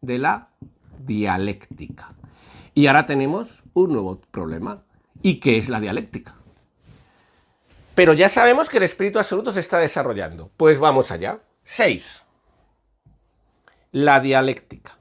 [0.00, 0.50] De la
[0.98, 2.08] dialéctica.
[2.74, 4.82] Y ahora tenemos un nuevo problema.
[5.22, 6.34] ¿Y qué es la dialéctica?
[7.94, 10.50] Pero ya sabemos que el espíritu absoluto se está desarrollando.
[10.56, 11.40] Pues vamos allá.
[11.62, 12.22] 6.
[13.92, 14.98] La dialéctica.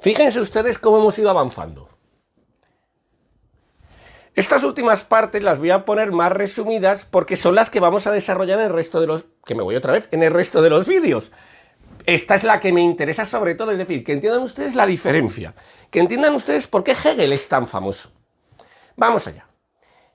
[0.00, 1.88] Fíjense ustedes cómo hemos ido avanzando.
[4.34, 8.12] Estas últimas partes las voy a poner más resumidas porque son las que vamos a
[8.12, 9.24] desarrollar en el resto de los...
[9.46, 11.32] que me voy otra vez, en el resto de los vídeos.
[12.04, 15.54] Esta es la que me interesa sobre todo, es decir, que entiendan ustedes la diferencia,
[15.90, 18.12] que entiendan ustedes por qué Hegel es tan famoso.
[18.94, 19.48] Vamos allá.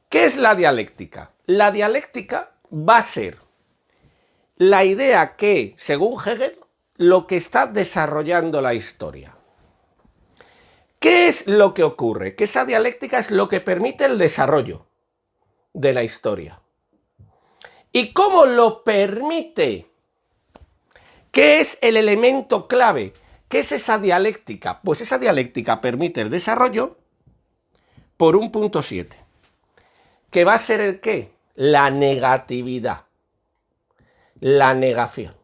[0.08, 1.32] ¿Qué es la dialéctica?
[1.48, 3.40] La dialéctica va a ser
[4.56, 6.60] la idea que, según Hegel,
[6.98, 9.36] lo que está desarrollando la historia.
[11.02, 12.36] ¿Qué es lo que ocurre?
[12.36, 14.86] Que esa dialéctica es lo que permite el desarrollo
[15.74, 16.62] de la historia.
[17.92, 19.88] ¿Y cómo lo permite?
[21.32, 23.14] ¿Qué es el elemento clave?
[23.50, 24.80] ¿Qué es esa dialéctica?
[24.84, 27.00] Pues esa dialéctica permite el desarrollo
[28.16, 29.18] por un punto 7.
[30.30, 31.34] ¿Que va a ser el qué?
[31.56, 33.06] La negatividad.
[34.40, 35.36] La negación.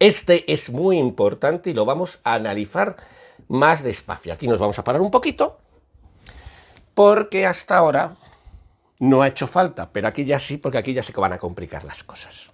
[0.00, 2.96] Este es muy importante y lo vamos a analizar
[3.48, 4.32] más despacio.
[4.32, 5.58] Aquí nos vamos a parar un poquito
[6.94, 8.16] porque hasta ahora
[8.98, 11.84] no ha hecho falta, pero aquí ya sí, porque aquí ya se van a complicar
[11.84, 12.50] las cosas.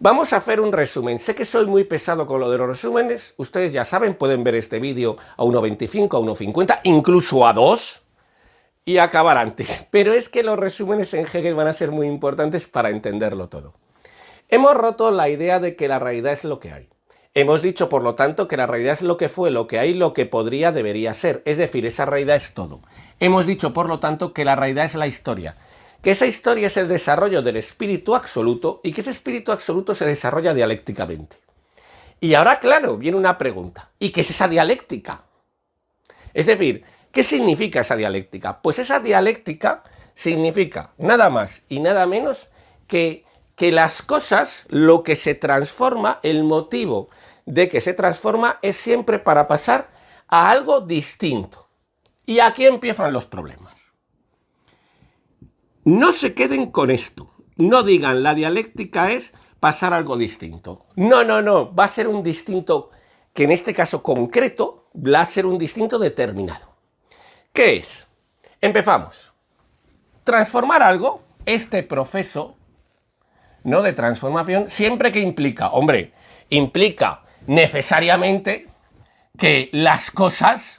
[0.00, 1.18] Vamos a hacer un resumen.
[1.18, 3.34] Sé que soy muy pesado con lo de los resúmenes.
[3.38, 8.02] Ustedes ya saben, pueden ver este vídeo a 1.25, a 1.50, incluso a 2
[8.84, 9.86] y acabar antes.
[9.90, 13.74] Pero es que los resúmenes en Hegel van a ser muy importantes para entenderlo todo.
[14.48, 16.88] Hemos roto la idea de que la realidad es lo que hay.
[17.34, 19.92] Hemos dicho, por lo tanto, que la realidad es lo que fue, lo que hay,
[19.92, 21.42] lo que podría, debería ser.
[21.44, 22.80] Es decir, esa realidad es todo.
[23.18, 25.56] Hemos dicho, por lo tanto, que la realidad es la historia
[26.04, 30.04] que esa historia es el desarrollo del espíritu absoluto y que ese espíritu absoluto se
[30.04, 31.38] desarrolla dialécticamente.
[32.20, 33.90] Y ahora, claro, viene una pregunta.
[33.98, 35.24] ¿Y qué es esa dialéctica?
[36.34, 38.60] Es decir, ¿qué significa esa dialéctica?
[38.60, 39.82] Pues esa dialéctica
[40.14, 42.50] significa nada más y nada menos
[42.86, 43.24] que
[43.56, 47.08] que las cosas, lo que se transforma, el motivo
[47.46, 49.90] de que se transforma es siempre para pasar
[50.28, 51.68] a algo distinto.
[52.26, 53.74] Y aquí empiezan los problemas.
[55.84, 57.34] No se queden con esto.
[57.56, 60.86] No digan la dialéctica es pasar algo distinto.
[60.96, 61.74] No, no, no.
[61.74, 62.90] Va a ser un distinto
[63.32, 66.76] que en este caso concreto va a ser un distinto determinado.
[67.52, 68.06] ¿Qué es?
[68.60, 69.34] Empezamos.
[70.24, 72.56] Transformar algo, este proceso
[73.64, 76.12] no de transformación, siempre que implica, hombre,
[76.50, 78.68] implica necesariamente
[79.38, 80.78] que las cosas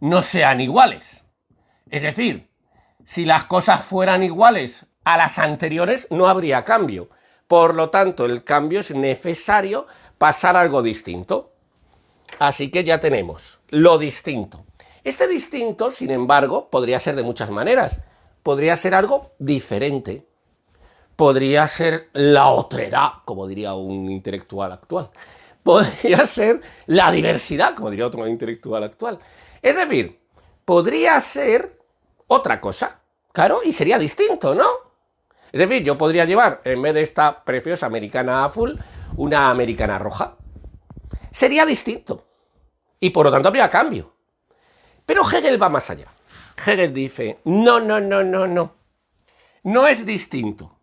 [0.00, 1.24] no sean iguales.
[1.90, 2.48] Es decir,
[3.04, 7.10] si las cosas fueran iguales a las anteriores, no habría cambio.
[7.48, 9.86] Por lo tanto, el cambio es necesario
[10.18, 11.52] pasar algo distinto.
[12.38, 14.64] Así que ya tenemos lo distinto.
[15.02, 17.98] Este distinto, sin embargo, podría ser de muchas maneras.
[18.42, 20.26] Podría ser algo diferente.
[21.16, 25.10] Podría ser la otredad, como diría un intelectual actual.
[25.64, 29.18] Podría ser la diversidad, como diría otro intelectual actual.
[29.60, 30.20] Es decir,
[30.64, 31.80] podría ser
[32.28, 33.00] otra cosa.
[33.32, 34.64] Claro, y sería distinto, ¿no?
[35.50, 38.78] Es decir, yo podría llevar, en vez de esta preciosa americana azul,
[39.16, 40.36] una americana roja.
[41.32, 42.24] Sería distinto.
[43.00, 44.14] Y por lo tanto habría cambio.
[45.06, 46.08] Pero Hegel va más allá.
[46.64, 48.74] Hegel dice, no, no, no, no, no.
[49.62, 50.76] No es distinto.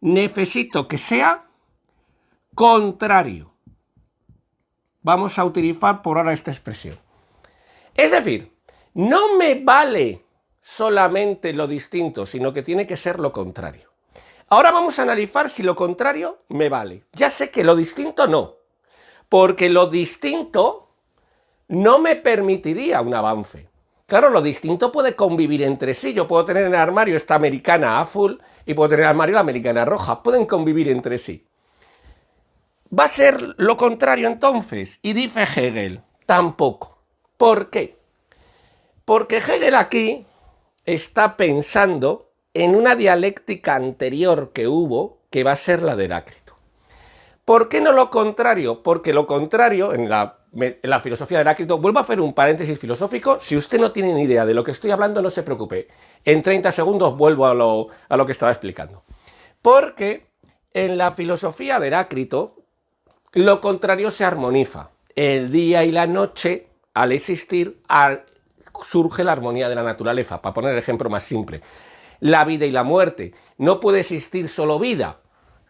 [0.00, 1.46] Necesito que sea
[2.54, 3.55] contrario.
[5.06, 6.98] Vamos a utilizar por ahora esta expresión.
[7.94, 8.52] Es decir,
[8.94, 10.24] no me vale
[10.60, 13.88] solamente lo distinto, sino que tiene que ser lo contrario.
[14.48, 17.04] Ahora vamos a analizar si lo contrario me vale.
[17.12, 18.56] Ya sé que lo distinto no,
[19.28, 20.88] porque lo distinto
[21.68, 23.68] no me permitiría un avance.
[24.06, 26.14] Claro, lo distinto puede convivir entre sí.
[26.14, 29.34] Yo puedo tener en el armario esta americana azul y puedo tener en el armario
[29.36, 30.24] la americana roja.
[30.24, 31.45] Pueden convivir entre sí.
[32.98, 34.98] Va a ser lo contrario entonces.
[35.02, 36.98] Y dice Hegel, tampoco.
[37.36, 37.98] ¿Por qué?
[39.04, 40.26] Porque Hegel aquí
[40.84, 46.56] está pensando en una dialéctica anterior que hubo, que va a ser la de Heráclito.
[47.44, 48.82] ¿Por qué no lo contrario?
[48.82, 51.78] Porque lo contrario, en la filosofía de Heráclito.
[51.78, 53.38] Vuelvo a hacer un paréntesis filosófico.
[53.40, 55.88] Si usted no tiene ni idea de lo que estoy hablando, no se preocupe.
[56.24, 59.04] En 30 segundos vuelvo a lo, a lo que estaba explicando.
[59.60, 60.26] Porque
[60.72, 62.65] en la filosofía de Heráclito,
[63.36, 64.90] lo contrario se armoniza.
[65.14, 67.82] El día y la noche, al existir,
[68.86, 70.40] surge la armonía de la naturaleza.
[70.40, 71.60] Para poner el ejemplo más simple.
[72.20, 73.34] La vida y la muerte.
[73.58, 75.20] No puede existir solo vida,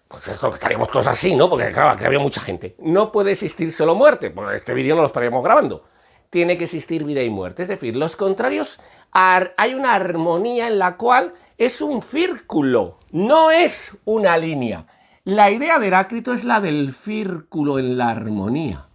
[0.07, 1.51] pues esto estaríamos todos así, ¿no?
[1.51, 2.77] Porque claro, aquí había mucha gente.
[2.79, 5.83] No puede existir solo muerte, porque este vídeo no lo estaríamos grabando.
[6.31, 7.63] Tiene que existir vida y muerte.
[7.63, 8.79] Es decir, los contrarios,
[9.11, 14.87] hay una armonía en la cual es un círculo, no es una línea.
[15.27, 18.89] La idea de Heráclito es la del círculo en la armonía.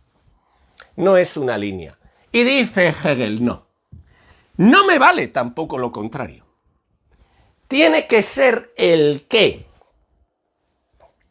[0.96, 2.00] No es una línea.
[2.32, 3.68] Y dice Hegel, no.
[4.58, 6.46] No me vale tampoco lo contrario.
[7.68, 9.68] Tiene que ser el qué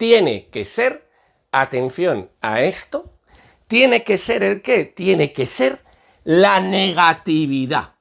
[0.00, 1.10] tiene que ser,
[1.52, 3.18] atención a esto,
[3.66, 5.84] tiene que ser el qué, tiene que ser
[6.24, 7.96] la negatividad.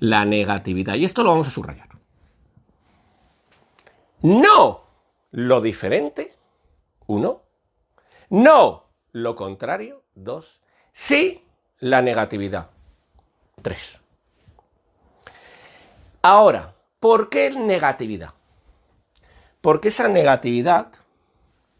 [0.00, 0.96] La negatividad.
[0.96, 1.89] Y esto lo vamos a subrayar.
[4.22, 4.82] No
[5.30, 6.34] lo diferente,
[7.06, 7.42] uno.
[8.28, 10.60] No lo contrario, dos.
[10.92, 11.44] Sí
[11.78, 12.70] la negatividad,
[13.62, 14.00] tres.
[16.22, 18.34] Ahora, ¿Por qué negatividad?
[19.62, 20.92] Porque esa negatividad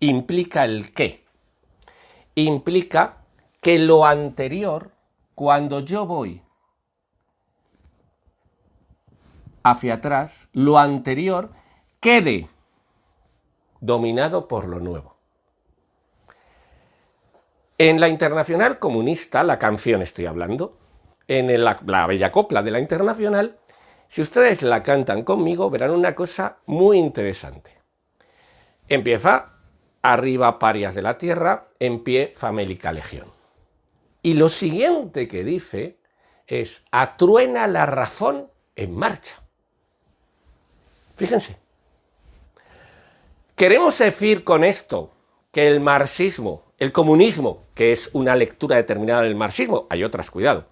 [0.01, 1.27] implica el qué.
[2.35, 3.19] Implica
[3.61, 4.93] que lo anterior,
[5.35, 6.43] cuando yo voy
[9.63, 11.51] hacia atrás, lo anterior
[12.01, 12.49] quede
[13.81, 15.17] dominado por lo nuevo.
[17.79, 20.77] En la internacional comunista, la canción estoy hablando,
[21.29, 23.59] en la, la bella copla de la internacional,
[24.09, 27.81] si ustedes la cantan conmigo, verán una cosa muy interesante.
[28.89, 29.53] Empieza
[30.03, 33.29] arriba parias de la tierra, en pie famélica legión.
[34.23, 35.99] Y lo siguiente que dice
[36.47, 39.43] es, atruena la razón en marcha.
[41.17, 41.57] Fíjense.
[43.61, 45.13] Queremos decir con esto
[45.53, 50.69] que el marxismo, el comunismo, que es una lectura determinada del marxismo, hay otras, cuidado,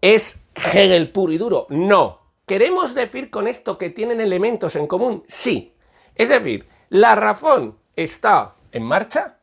[0.00, 1.68] es Hegel puro y duro.
[1.70, 5.22] No, ¿Queremos decir con esto que tienen elementos en común?
[5.28, 5.76] Sí.
[6.16, 9.38] Es decir, la razón está en marcha,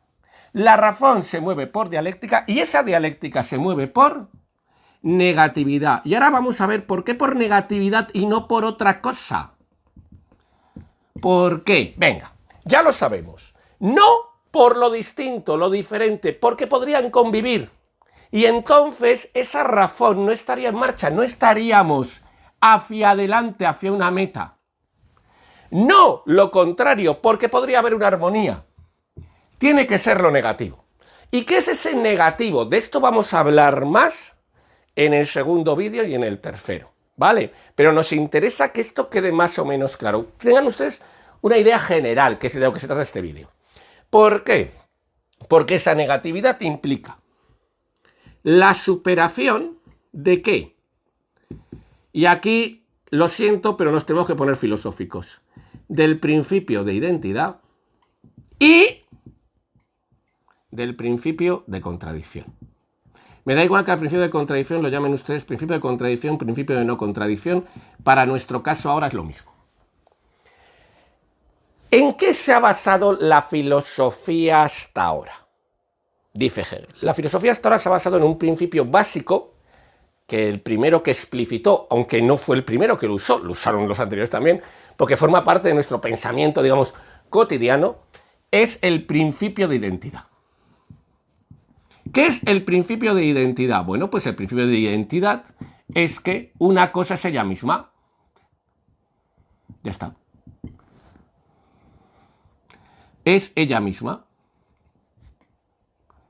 [0.52, 4.28] la razón se mueve por dialéctica y esa dialéctica se mueve por
[5.02, 6.02] negatividad.
[6.04, 9.54] Y ahora vamos a ver por qué por negatividad y no por otra cosa.
[11.22, 11.96] ¿Por qué?
[11.96, 12.35] Venga,
[12.66, 13.54] ya lo sabemos.
[13.80, 17.72] No por lo distinto, lo diferente, porque podrían convivir.
[18.32, 22.22] Y entonces esa razón no estaría en marcha, no estaríamos
[22.60, 24.58] hacia adelante, hacia una meta.
[25.72, 28.66] No lo contrario, porque podría haber una armonía.
[29.58, 30.86] Tiene que ser lo negativo.
[31.32, 32.66] ¿Y qué es ese negativo?
[32.66, 34.36] De esto vamos a hablar más
[34.96, 36.92] en el segundo vídeo y en el tercero.
[37.18, 37.52] ¿Vale?
[37.76, 40.28] Pero nos interesa que esto quede más o menos claro.
[40.38, 41.02] Tengan ustedes
[41.46, 43.52] una idea general que es de lo que se trata este vídeo.
[44.10, 44.72] ¿Por qué?
[45.48, 47.20] Porque esa negatividad implica
[48.42, 49.78] la superación
[50.12, 50.76] de qué?
[52.12, 55.42] Y aquí, lo siento, pero nos tenemos que poner filosóficos.
[55.88, 57.60] Del principio de identidad
[58.58, 59.04] y
[60.72, 62.46] del principio de contradicción.
[63.44, 66.76] Me da igual que al principio de contradicción lo llamen ustedes principio de contradicción, principio
[66.76, 67.66] de no contradicción.
[68.04, 69.55] Para nuestro caso ahora es lo mismo.
[71.92, 75.46] ¿En qué se ha basado la filosofía hasta ahora?
[76.36, 76.88] dice Hegel.
[77.02, 79.56] La filosofía hasta ahora se ha basado en un principio básico
[80.28, 83.88] que el primero que explicitó, aunque no fue el primero que lo usó, lo usaron
[83.88, 84.62] los anteriores también,
[84.98, 86.94] porque forma parte de nuestro pensamiento, digamos,
[87.30, 88.00] cotidiano,
[88.52, 90.26] es el principio de identidad.
[92.12, 93.84] ¿Qué es el principio de identidad?
[93.84, 95.44] Bueno, pues el principio de identidad
[95.94, 97.92] es que una cosa es ella misma.
[99.84, 100.16] Ya está.
[103.26, 104.26] Es ella misma.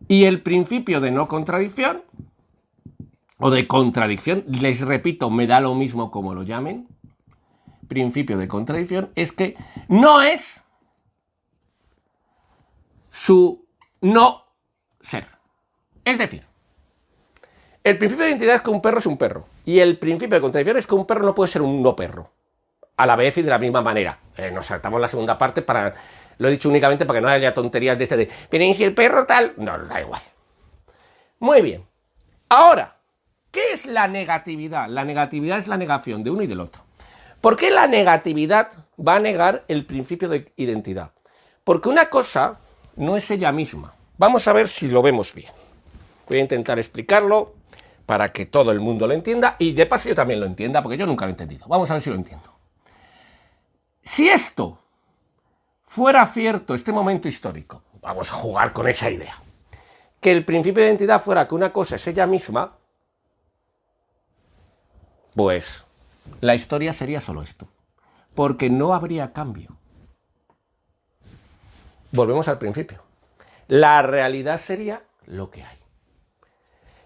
[0.07, 2.03] Y el principio de no contradicción,
[3.37, 6.87] o de contradicción, les repito, me da lo mismo como lo llamen,
[7.87, 9.55] principio de contradicción, es que
[9.87, 10.63] no es
[13.09, 13.65] su
[14.01, 14.45] no
[15.01, 15.27] ser.
[16.03, 16.45] Es decir,
[17.83, 19.47] el principio de identidad es que un perro es un perro.
[19.63, 22.31] Y el principio de contradicción es que un perro no puede ser un no perro.
[22.97, 24.19] A la vez y de la misma manera.
[24.37, 25.93] Eh, nos saltamos la segunda parte para.
[26.37, 28.29] Lo he dicho únicamente para que no haya tonterías de este de.
[28.51, 29.53] ¿Vienen si el perro tal?
[29.57, 30.21] No, da igual.
[31.39, 31.85] Muy bien.
[32.49, 32.97] Ahora,
[33.51, 34.87] ¿qué es la negatividad?
[34.89, 36.83] La negatividad es la negación de uno y del otro.
[37.41, 41.11] ¿Por qué la negatividad va a negar el principio de identidad?
[41.63, 42.59] Porque una cosa
[42.95, 43.95] no es ella misma.
[44.17, 45.51] Vamos a ver si lo vemos bien.
[46.27, 47.53] Voy a intentar explicarlo
[48.05, 50.97] para que todo el mundo lo entienda y de paso yo también lo entienda porque
[50.97, 51.67] yo nunca lo he entendido.
[51.67, 52.53] Vamos a ver si lo entiendo.
[54.03, 54.79] Si esto
[55.95, 59.41] fuera cierto, este momento histórico, vamos a jugar con esa idea,
[60.19, 62.75] que el principio de identidad fuera que una cosa es ella misma,
[65.33, 65.85] pues
[66.41, 67.69] la historia sería solo esto,
[68.33, 69.77] porque no habría cambio.
[72.11, 73.01] Volvemos al principio.
[73.69, 75.77] La realidad sería lo que hay.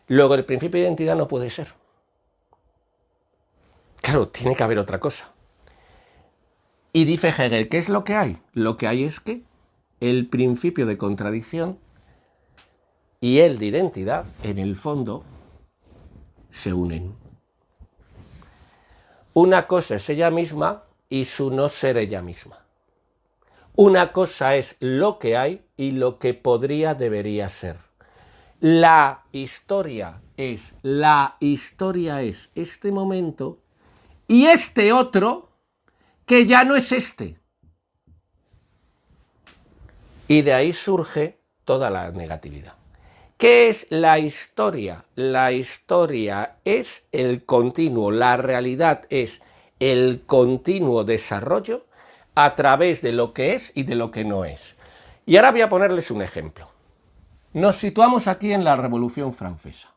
[0.08, 1.76] Luego el principio de identidad no puede ser.
[4.02, 5.32] Claro, tiene que haber otra cosa.
[6.92, 8.38] Y dice Hegel, ¿qué es lo que hay?
[8.54, 9.44] Lo que hay es que
[10.00, 11.78] el principio de contradicción
[13.22, 15.24] y el de identidad, en el fondo,
[16.50, 17.14] se unen.
[19.34, 22.66] Una cosa es ella misma y su no ser ella misma.
[23.76, 27.78] Una cosa es lo que hay y lo que podría, debería ser.
[28.60, 33.60] La historia es, la historia es este momento
[34.28, 35.49] y este otro
[36.30, 37.40] que ya no es este.
[40.28, 42.76] Y de ahí surge toda la negatividad.
[43.36, 45.06] ¿Qué es la historia?
[45.16, 49.42] La historia es el continuo, la realidad es
[49.80, 51.88] el continuo desarrollo
[52.36, 54.76] a través de lo que es y de lo que no es.
[55.26, 56.70] Y ahora voy a ponerles un ejemplo.
[57.54, 59.96] Nos situamos aquí en la Revolución Francesa.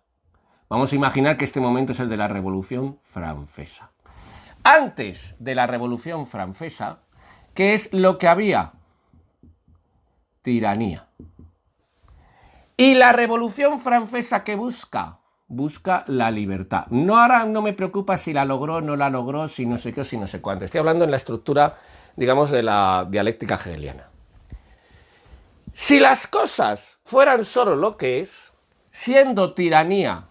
[0.70, 3.91] Vamos a imaginar que este momento es el de la Revolución Francesa.
[4.64, 7.00] Antes de la Revolución Francesa,
[7.52, 8.72] ¿qué es lo que había?
[10.42, 11.08] Tiranía.
[12.76, 16.86] Y la Revolución Francesa que busca, busca la libertad.
[16.90, 20.04] No ahora no me preocupa si la logró, no la logró, si no sé qué,
[20.04, 20.64] si no sé cuánto.
[20.64, 21.74] Estoy hablando en la estructura,
[22.16, 24.08] digamos, de la dialéctica hegeliana.
[25.72, 28.52] Si las cosas fueran solo lo que es,
[28.90, 30.28] siendo tiranía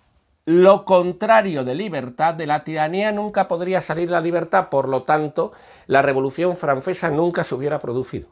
[0.52, 5.54] lo contrario de libertad, de la tiranía nunca podría salir la libertad, por lo tanto,
[5.88, 8.28] la Revolución Francesa nunca se hubiera producido.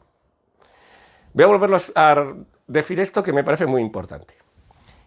[1.32, 2.34] Voy a volver a
[2.66, 4.34] decir esto que me parece muy importante.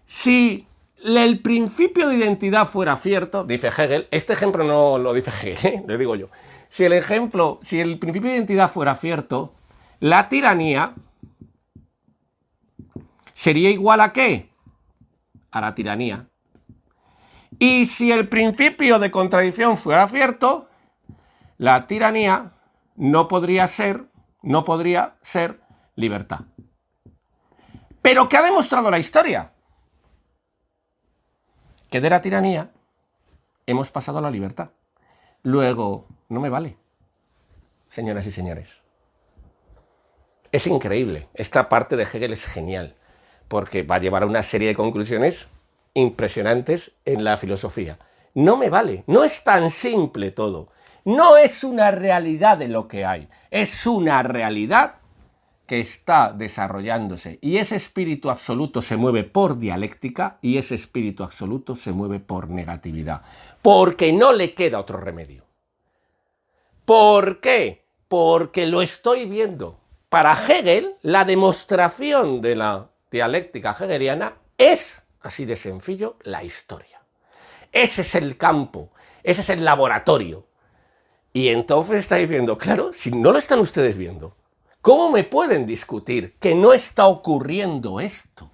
[0.05, 0.67] Si
[1.03, 5.83] el principio de identidad fuera cierto, dice Hegel, este ejemplo no lo dice Hegel, ¿eh?
[5.87, 6.29] le digo yo.
[6.67, 9.53] Si el ejemplo, si el principio de identidad fuera cierto,
[9.99, 10.95] la tiranía
[13.33, 14.49] sería igual a qué?
[15.51, 16.27] A la tiranía.
[17.65, 20.67] Y si el principio de contradicción fuera cierto,
[21.57, 22.51] la tiranía
[22.97, 24.03] no podría ser,
[24.41, 25.61] no podría ser
[25.95, 26.41] libertad.
[28.01, 29.53] Pero ¿qué ha demostrado la historia?
[31.89, 32.69] Que de la tiranía
[33.65, 34.71] hemos pasado a la libertad.
[35.41, 36.75] Luego, no me vale,
[37.87, 38.81] señoras y señores.
[40.51, 41.29] Es increíble.
[41.33, 42.97] Esta parte de Hegel es genial
[43.47, 45.47] porque va a llevar a una serie de conclusiones
[45.93, 47.99] impresionantes en la filosofía.
[48.33, 50.69] No me vale, no es tan simple todo.
[51.05, 54.95] No es una realidad de lo que hay, es una realidad
[55.67, 61.75] que está desarrollándose y ese espíritu absoluto se mueve por dialéctica y ese espíritu absoluto
[61.75, 63.21] se mueve por negatividad,
[63.61, 65.45] porque no le queda otro remedio.
[66.85, 67.85] ¿Por qué?
[68.07, 69.79] Porque lo estoy viendo.
[70.09, 77.01] Para Hegel, la demostración de la dialéctica hegeliana es, así de sencillo, la historia.
[77.71, 78.91] Ese es el campo,
[79.23, 80.47] ese es el laboratorio.
[81.33, 84.37] Y entonces está diciendo, claro, si no lo están ustedes viendo,
[84.81, 88.51] ¿cómo me pueden discutir que no está ocurriendo esto?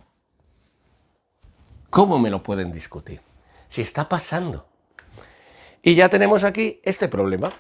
[1.90, 3.20] ¿Cómo me lo pueden discutir?
[3.68, 4.68] Si está pasando.
[5.82, 7.52] Y ya tenemos aquí este problema.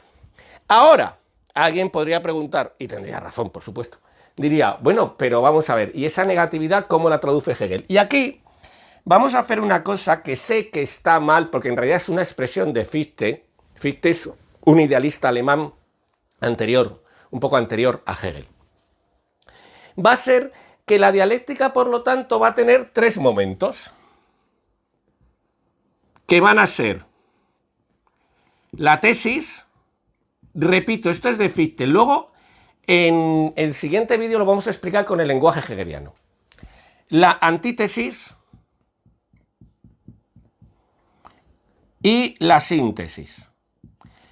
[0.67, 1.19] Ahora,
[1.53, 3.99] alguien podría preguntar, y tendría razón, por supuesto,
[4.37, 7.85] diría, bueno, pero vamos a ver, ¿y esa negatividad cómo la traduce Hegel?
[7.87, 8.41] Y aquí
[9.05, 12.21] vamos a hacer una cosa que sé que está mal, porque en realidad es una
[12.21, 13.45] expresión de Fichte.
[13.75, 14.29] Fichte es
[14.65, 15.73] un idealista alemán
[16.41, 18.47] anterior, un poco anterior a Hegel.
[20.03, 20.51] Va a ser
[20.85, 23.91] que la dialéctica, por lo tanto, va a tener tres momentos,
[26.25, 27.05] que van a ser
[28.71, 29.65] la tesis,
[30.53, 32.31] repito, esto es de Fichte, luego
[32.85, 36.15] en el siguiente vídeo lo vamos a explicar con el lenguaje hegeliano.
[37.07, 38.35] La antítesis
[42.01, 43.49] y la síntesis.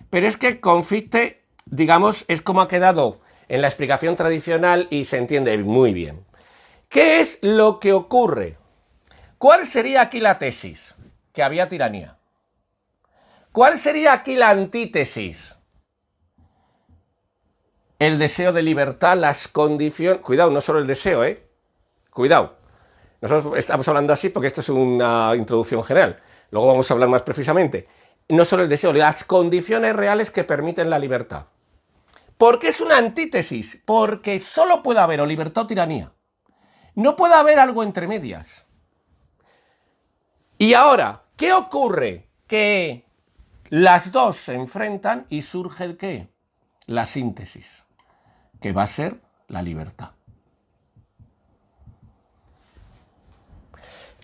[0.09, 5.05] Pero es que con Fichte, digamos, es como ha quedado en la explicación tradicional y
[5.05, 6.25] se entiende muy bien.
[6.89, 8.57] ¿Qué es lo que ocurre?
[9.37, 10.95] ¿Cuál sería aquí la tesis?
[11.33, 12.17] Que había tiranía.
[13.51, 15.55] ¿Cuál sería aquí la antítesis?
[17.99, 20.21] El deseo de libertad, las condiciones...
[20.21, 21.47] Cuidado, no solo el deseo, ¿eh?
[22.11, 22.57] Cuidado.
[23.21, 26.21] Nosotros estamos hablando así porque esto es una introducción general.
[26.51, 27.87] Luego vamos a hablar más precisamente.
[28.29, 31.45] No solo el deseo, las condiciones reales que permiten la libertad.
[32.37, 33.81] ¿Por qué es una antítesis?
[33.85, 36.11] Porque solo puede haber o libertad o tiranía.
[36.93, 38.65] No puede haber algo entre medias.
[40.57, 42.29] Y ahora, ¿qué ocurre?
[42.47, 43.05] Que
[43.69, 46.29] las dos se enfrentan y surge el qué?
[46.85, 47.83] La síntesis,
[48.61, 50.16] que va a ser la libertad.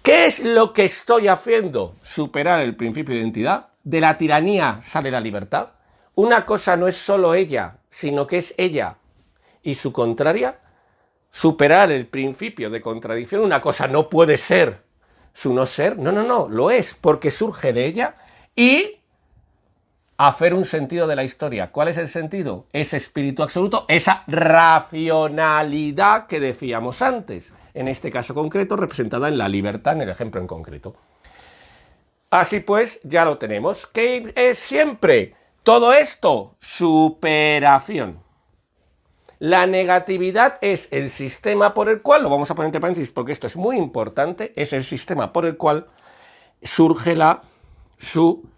[0.04, 1.96] ¿Qué es lo que estoy haciendo?
[2.04, 3.70] Superar el principio de identidad.
[3.86, 5.70] De la tiranía sale la libertad.
[6.14, 8.98] Una cosa no es solo ella, sino que es ella
[9.62, 10.60] y su contraria.
[11.32, 13.44] Superar el principio de contradicción.
[13.44, 14.84] Una cosa no puede ser
[15.34, 15.98] su no ser.
[15.98, 18.18] No, no, no, lo es porque surge de ella
[18.58, 19.00] y
[20.18, 21.72] hacer un sentido de la historia.
[21.72, 22.68] ¿Cuál es el sentido?
[22.74, 29.50] Ese espíritu absoluto, esa racionalidad que decíamos antes en este caso concreto, representada en la
[29.50, 30.96] libertad, en el ejemplo en concreto.
[32.30, 33.88] Así pues, ya lo tenemos.
[33.88, 35.36] ¿Qué es siempre?
[35.64, 38.24] Todo esto, superación.
[39.40, 43.34] La negatividad es el sistema por el cual, lo vamos a poner entre paréntesis porque
[43.34, 45.88] esto es muy importante, es el sistema por el cual
[46.62, 47.42] surge la
[47.98, 48.52] superación.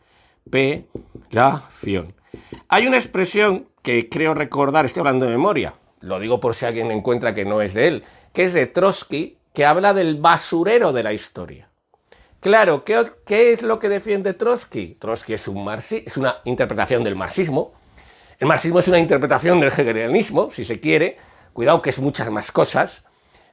[2.68, 6.92] Hay una expresión que creo recordar, estoy hablando de memoria, lo digo por si alguien
[6.92, 8.04] encuentra que no es de él,
[8.36, 11.70] que es de Trotsky, que habla del basurero de la historia.
[12.42, 14.98] Claro, ¿qué, es lo que defiende Trotsky?
[15.00, 17.74] Trotsky es, un es una interpretación del marxismo.
[18.38, 21.18] El marxismo es una interpretación del hegelianismo, si se quiere.
[21.54, 23.04] Cuidado que es muchas más cosas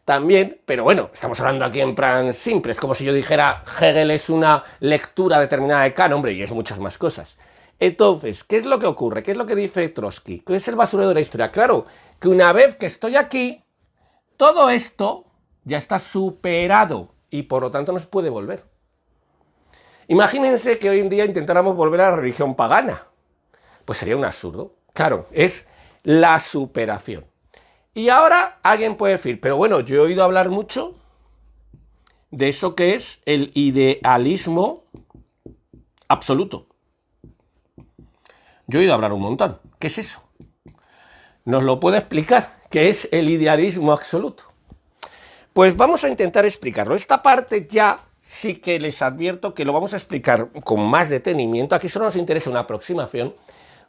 [0.05, 4.11] también, pero bueno, estamos hablando aquí en plan simple, es como si yo dijera Hegel
[4.11, 7.37] es una lectura determinada de Kant, hombre, y es muchas más cosas.
[7.79, 9.23] Entonces, ¿qué es lo que ocurre?
[9.23, 10.41] ¿Qué es lo que dice Trotsky?
[10.41, 11.53] ¿Qué es el basurero de la historia?
[11.53, 11.87] Claro,
[12.21, 13.63] que una vez que estoy aquí,
[14.43, 15.25] todo esto
[15.63, 18.65] ya está superado y por lo tanto no se puede volver.
[20.09, 23.07] Imagínense que hoy en día intentáramos volver a la religión pagana.
[23.85, 24.75] Pues sería un absurdo.
[24.95, 25.69] Claro, es
[26.03, 27.25] la superación.
[27.95, 30.97] Y ahora alguien puede decir, pero bueno, yo he oído hablar mucho
[32.33, 34.87] de eso que es el idealismo
[36.09, 36.67] absoluto.
[38.67, 39.61] Yo he oído hablar un montón.
[39.79, 40.21] ¿Qué es eso?
[41.45, 42.62] ¿Nos lo puede explicar?
[42.73, 44.45] Que es el idealismo absoluto.
[45.53, 46.97] Pues vamos a intentar explicarlo.
[46.97, 51.75] Esta parte ya sí que les advierto que lo vamos a explicar con más detenimiento.
[51.75, 53.35] Aquí solo nos interesa una aproximación.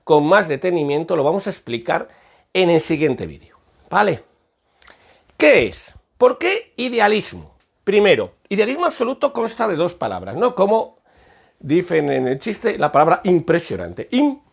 [0.04, 2.10] Con más detenimiento lo vamos a explicar
[2.52, 3.58] en el siguiente vídeo.
[3.90, 4.26] ¿Vale?
[5.38, 5.94] ¿Qué es?
[6.18, 7.56] ¿Por qué idealismo?
[7.86, 10.56] Primero, idealismo absoluto consta de dos palabras, ¿no?
[10.56, 10.98] Como
[11.60, 14.10] dicen en el chiste la palabra impresionante.
[14.12, 14.53] Impresionante,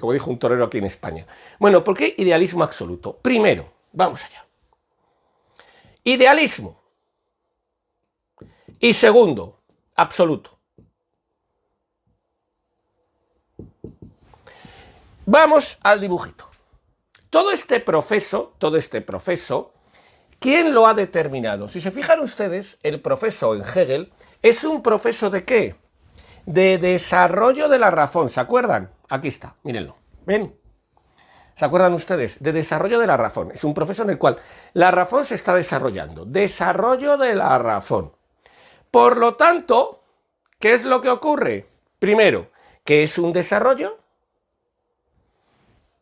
[0.00, 1.26] como dijo un torero aquí en España.
[1.58, 3.16] Bueno, ¿por qué idealismo absoluto?
[3.16, 4.46] Primero, vamos allá.
[6.02, 6.80] Idealismo.
[8.80, 9.60] Y segundo,
[9.94, 10.58] absoluto.
[15.26, 16.50] Vamos al dibujito.
[17.30, 19.72] Todo este proceso, todo este proceso,
[20.38, 21.68] ¿quién lo ha determinado?
[21.68, 25.76] Si se fijan ustedes, el proceso en Hegel es un proceso de qué?
[26.44, 28.93] De desarrollo de la razón, ¿se acuerdan?
[29.08, 29.96] Aquí está, mírenlo.
[30.26, 30.58] ¿Ven?
[31.54, 32.42] ¿Se acuerdan ustedes?
[32.42, 33.52] De desarrollo de la razón.
[33.52, 34.38] Es un proceso en el cual
[34.72, 36.24] la razón se está desarrollando.
[36.24, 38.12] Desarrollo de la razón.
[38.90, 40.02] Por lo tanto,
[40.58, 41.68] ¿qué es lo que ocurre?
[41.98, 42.50] Primero,
[42.84, 43.98] que es un desarrollo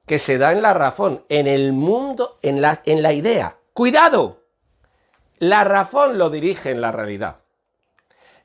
[0.07, 3.59] que se da en la razón, en el mundo, en la, en la idea.
[3.72, 4.42] ¡Cuidado!
[5.38, 7.41] La razón lo dirige en la realidad.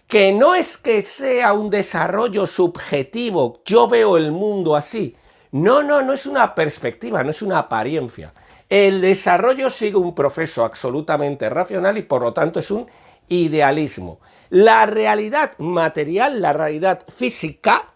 [0.07, 5.15] Que no es que sea un desarrollo subjetivo, yo veo el mundo así.
[5.51, 8.33] No, no, no es una perspectiva, no es una apariencia.
[8.69, 12.87] El desarrollo sigue un proceso absolutamente racional y por lo tanto es un
[13.27, 14.19] idealismo.
[14.49, 17.93] La realidad material, la realidad física,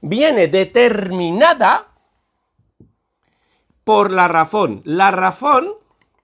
[0.00, 1.88] viene determinada
[3.84, 4.80] por la razón.
[4.84, 5.72] La razón,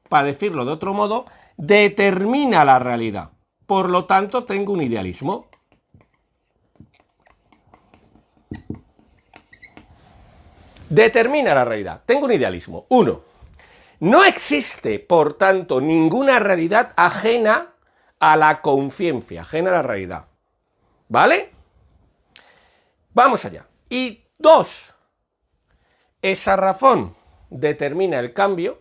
[0.09, 1.26] para decirlo de otro modo,
[1.57, 3.31] determina la realidad.
[3.69, 5.47] Por lo tanto, tengo un idealismo.
[10.89, 12.01] Determina la realidad.
[12.07, 12.87] Tengo un idealismo.
[12.89, 13.25] Uno.
[14.01, 17.75] No existe, por tanto, ninguna realidad ajena
[18.19, 20.29] a la conciencia, ajena a la realidad.
[21.09, 21.51] ¿Vale?
[23.12, 23.69] Vamos allá.
[23.91, 24.95] Y dos,
[26.23, 27.14] esa razón
[27.51, 28.81] determina el cambio,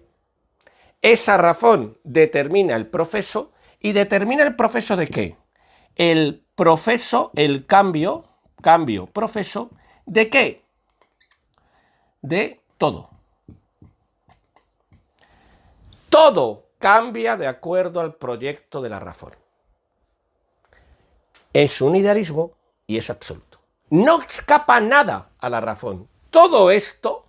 [1.01, 5.37] esa razón determina el proceso y determina el proceso de qué?
[5.95, 8.25] El proceso, el cambio,
[8.61, 9.69] cambio, proceso,
[10.05, 10.65] ¿de qué?
[12.21, 13.09] De todo.
[16.09, 19.31] Todo cambia de acuerdo al proyecto de la razón.
[21.53, 22.53] Es un idealismo
[22.85, 23.59] y es absoluto.
[23.89, 26.09] No escapa nada a la razón.
[26.29, 27.25] Todo esto,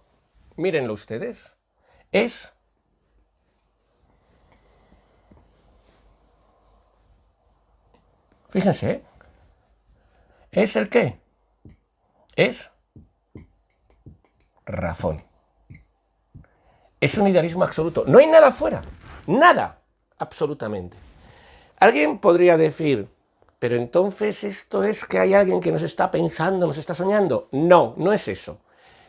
[0.57, 1.57] mírenlo ustedes,
[2.12, 2.53] es
[8.51, 9.03] Fíjense.
[10.51, 11.18] ¿es el qué?
[12.34, 12.70] Es
[14.64, 15.22] razón.
[17.01, 18.05] Es un idealismo absoluto.
[18.07, 18.82] No hay nada fuera.
[19.26, 19.80] Nada.
[20.18, 20.96] Absolutamente.
[21.78, 23.09] Alguien podría decir,
[23.59, 27.49] pero entonces esto es que hay alguien que nos está pensando, nos está soñando.
[27.53, 28.61] No, no es eso.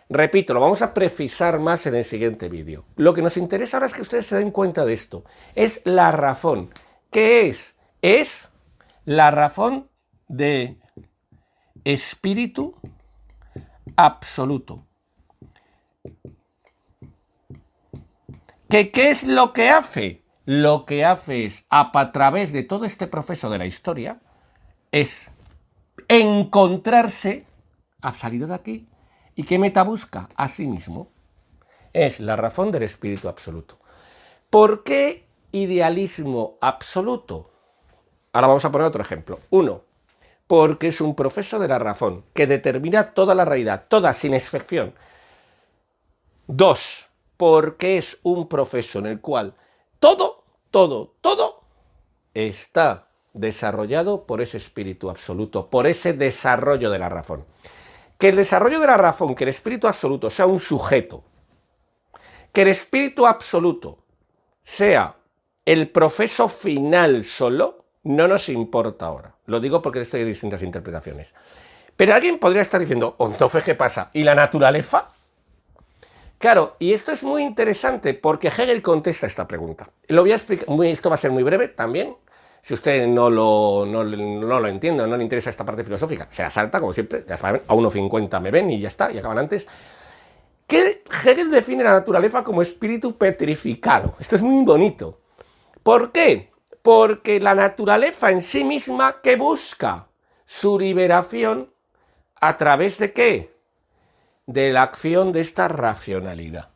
[0.09, 2.83] Repito, lo vamos a precisar más en el siguiente vídeo.
[2.95, 5.23] Lo que nos interesa ahora es que ustedes se den cuenta de esto.
[5.55, 6.71] Es la razón.
[7.11, 7.75] ¿Qué es?
[8.01, 8.48] Es
[9.09, 9.89] la razón
[10.27, 10.77] de
[11.83, 12.75] espíritu
[13.95, 14.85] absoluto.
[18.69, 20.21] ¿Qué, ¿Qué es lo que hace?
[20.45, 24.21] Lo que hace es, a, a través de todo este proceso de la historia,
[24.91, 25.31] es
[26.07, 27.47] encontrarse,
[28.01, 28.89] ha salido de aquí,
[29.33, 31.09] y qué meta busca a sí mismo.
[31.93, 33.79] Es la razón del espíritu absoluto.
[34.51, 37.48] ¿Por qué idealismo absoluto?
[38.33, 39.39] Ahora vamos a poner otro ejemplo.
[39.49, 39.83] Uno,
[40.47, 44.93] porque es un proceso de la razón que determina toda la realidad, toda sin excepción.
[46.47, 47.07] Dos,
[47.37, 49.55] porque es un proceso en el cual
[49.99, 51.61] todo, todo, todo
[52.33, 57.45] está desarrollado por ese espíritu absoluto, por ese desarrollo de la razón.
[58.17, 61.23] Que el desarrollo de la razón, que el espíritu absoluto sea un sujeto,
[62.51, 63.99] que el espíritu absoluto
[64.63, 65.17] sea
[65.65, 69.35] el proceso final solo, no nos importa ahora.
[69.45, 71.33] Lo digo porque estoy de distintas interpretaciones.
[71.95, 74.09] Pero alguien podría estar diciendo, entonces, ¿qué pasa?
[74.13, 75.09] ¿Y la naturaleza?
[76.37, 79.89] Claro, y esto es muy interesante porque Hegel contesta esta pregunta.
[80.07, 82.15] Lo voy a explicar, esto va a ser muy breve también.
[82.61, 83.83] Si usted no lo,
[84.67, 87.73] entiende no le interesa esta parte filosófica, se la salta, como siempre, ya saben, a
[87.73, 89.67] 1.50 me ven y ya está, y acaban antes.
[90.67, 94.15] Que Hegel define la naturaleza como espíritu petrificado.
[94.19, 95.19] Esto es muy bonito.
[95.83, 96.48] ¿Por qué?
[96.81, 100.07] Porque la naturaleza en sí misma que busca
[100.45, 101.73] su liberación
[102.41, 103.55] a través de qué?
[104.47, 106.69] De la acción de esta racionalidad.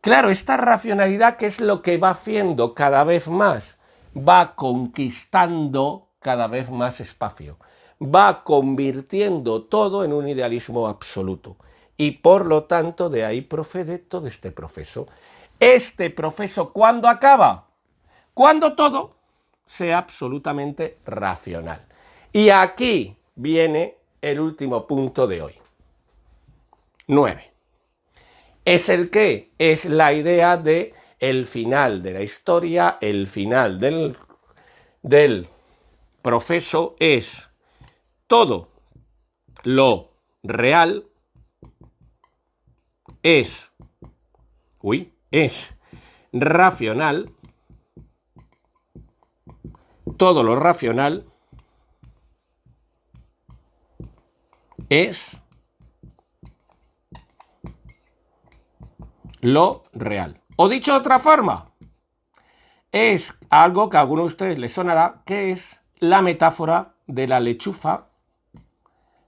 [0.00, 3.76] Claro, esta racionalidad que es lo que va haciendo cada vez más,
[4.16, 7.58] va conquistando cada vez más espacio,
[8.00, 11.56] va convirtiendo todo en un idealismo absoluto.
[11.96, 15.06] Y por lo tanto de ahí procede todo este proceso.
[15.58, 17.65] Este proceso, ¿cuándo acaba?
[18.36, 19.16] Cuando todo
[19.64, 21.86] sea absolutamente racional.
[22.34, 25.54] Y aquí viene el último punto de hoy.
[27.06, 27.50] 9.
[28.62, 34.14] Es el que es la idea de el final de la historia, el final del,
[35.00, 35.48] del
[36.20, 37.48] proceso es
[38.26, 38.68] todo
[39.62, 40.10] lo
[40.42, 41.06] real
[43.22, 43.70] es,
[44.82, 45.72] uy, es
[46.34, 47.32] racional
[50.16, 51.26] todo lo racional
[54.88, 55.36] es
[59.40, 60.40] lo real.
[60.56, 61.72] O dicho de otra forma,
[62.92, 67.40] es algo que a algunos de ustedes les sonará, que es la metáfora de la
[67.40, 68.06] lechuza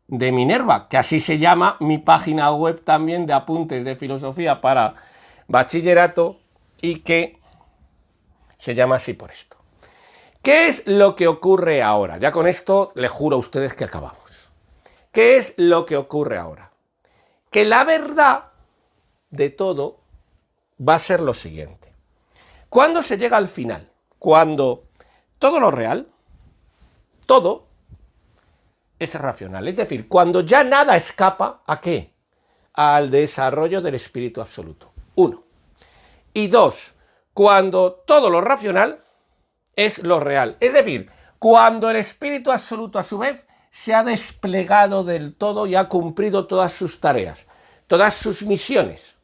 [0.07, 4.95] de Minerva, que así se llama mi página web también de apuntes de filosofía para
[5.49, 6.41] bachillerato
[6.81, 7.39] y que
[8.57, 9.58] se llama así por esto.
[10.49, 12.17] ¿Qué es lo que ocurre ahora?
[12.17, 14.49] Ya con esto le juro a ustedes que acabamos.
[15.13, 16.73] ¿Qué es lo que ocurre ahora?
[17.51, 18.45] Que la verdad
[19.29, 20.01] de todo
[20.81, 21.93] va a ser lo siguiente.
[22.71, 24.85] Cuando se llega al final, cuando
[25.39, 26.09] todo lo real,
[27.27, 27.67] todo
[28.99, 32.15] es racional, es decir, cuando ya nada escapa a qué?
[32.73, 34.93] Al desarrollo del espíritu absoluto.
[35.15, 35.45] Uno.
[36.33, 36.95] Y dos,
[37.35, 39.05] cuando todo lo racional
[39.79, 40.57] es lo real.
[40.59, 41.09] Es decir,
[41.39, 46.49] cuando el espíritu absoluto a su vez se ha desplegado del todo y ha cumplido
[46.49, 47.47] todas sus tareas,
[47.87, 49.15] todas sus misiones.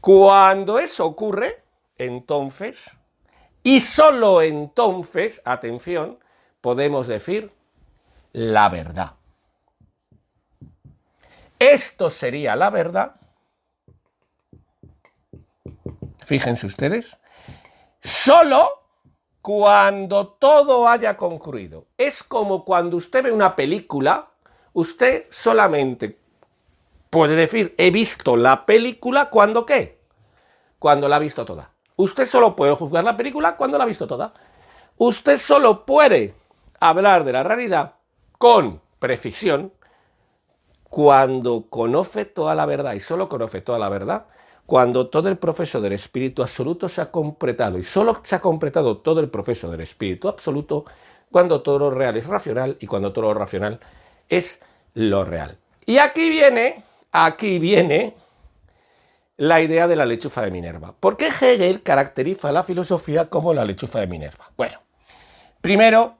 [0.00, 1.64] Cuando eso ocurre,
[1.98, 2.92] entonces,
[3.64, 6.20] y solo entonces, atención,
[6.60, 7.52] podemos decir
[8.32, 9.14] la verdad.
[11.58, 13.16] Esto sería la verdad,
[16.24, 17.16] fíjense ustedes,
[18.00, 18.83] solo
[19.44, 21.84] cuando todo haya concluido.
[21.98, 24.30] Es como cuando usted ve una película,
[24.72, 26.18] usted solamente
[27.10, 30.00] puede decir, he visto la película cuando qué?
[30.78, 31.72] Cuando la ha visto toda.
[31.96, 34.32] Usted solo puede juzgar la película cuando la ha visto toda.
[34.96, 36.34] Usted solo puede
[36.80, 37.96] hablar de la realidad
[38.38, 39.74] con precisión
[40.84, 44.24] cuando conoce toda la verdad y solo conoce toda la verdad
[44.66, 48.98] cuando todo el proceso del espíritu absoluto se ha completado y solo se ha completado
[48.98, 50.84] todo el proceso del espíritu absoluto
[51.30, 53.80] cuando todo lo real es racional y cuando todo lo racional
[54.28, 54.60] es
[54.94, 55.58] lo real.
[55.84, 56.82] Y aquí viene
[57.14, 58.14] aquí viene
[59.36, 60.94] la idea de la lechuza de Minerva.
[60.98, 64.50] ¿Por qué Hegel caracteriza la filosofía como la lechuza de Minerva?
[64.56, 64.80] Bueno,
[65.60, 66.18] primero,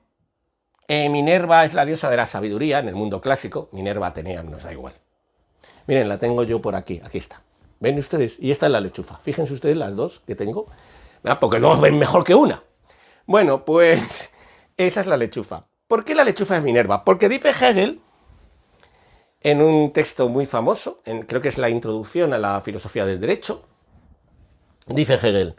[0.87, 3.69] eh, Minerva es la diosa de la sabiduría en el mundo clásico.
[3.71, 4.93] Minerva tenía, nos da igual.
[5.87, 7.41] Miren, la tengo yo por aquí, aquí está.
[7.79, 8.37] ¿Ven ustedes?
[8.39, 9.17] Y esta es la lechuza.
[9.21, 10.67] Fíjense ustedes las dos que tengo.
[11.39, 12.63] Porque dos ven mejor que una.
[13.25, 14.31] Bueno, pues
[14.77, 15.67] esa es la lechuza.
[15.87, 17.03] ¿Por qué la lechuza de Minerva?
[17.03, 18.01] Porque dice Hegel
[19.45, 23.63] en un texto muy famoso, creo que es la introducción a la filosofía del derecho,
[24.87, 25.55] dice Hegel,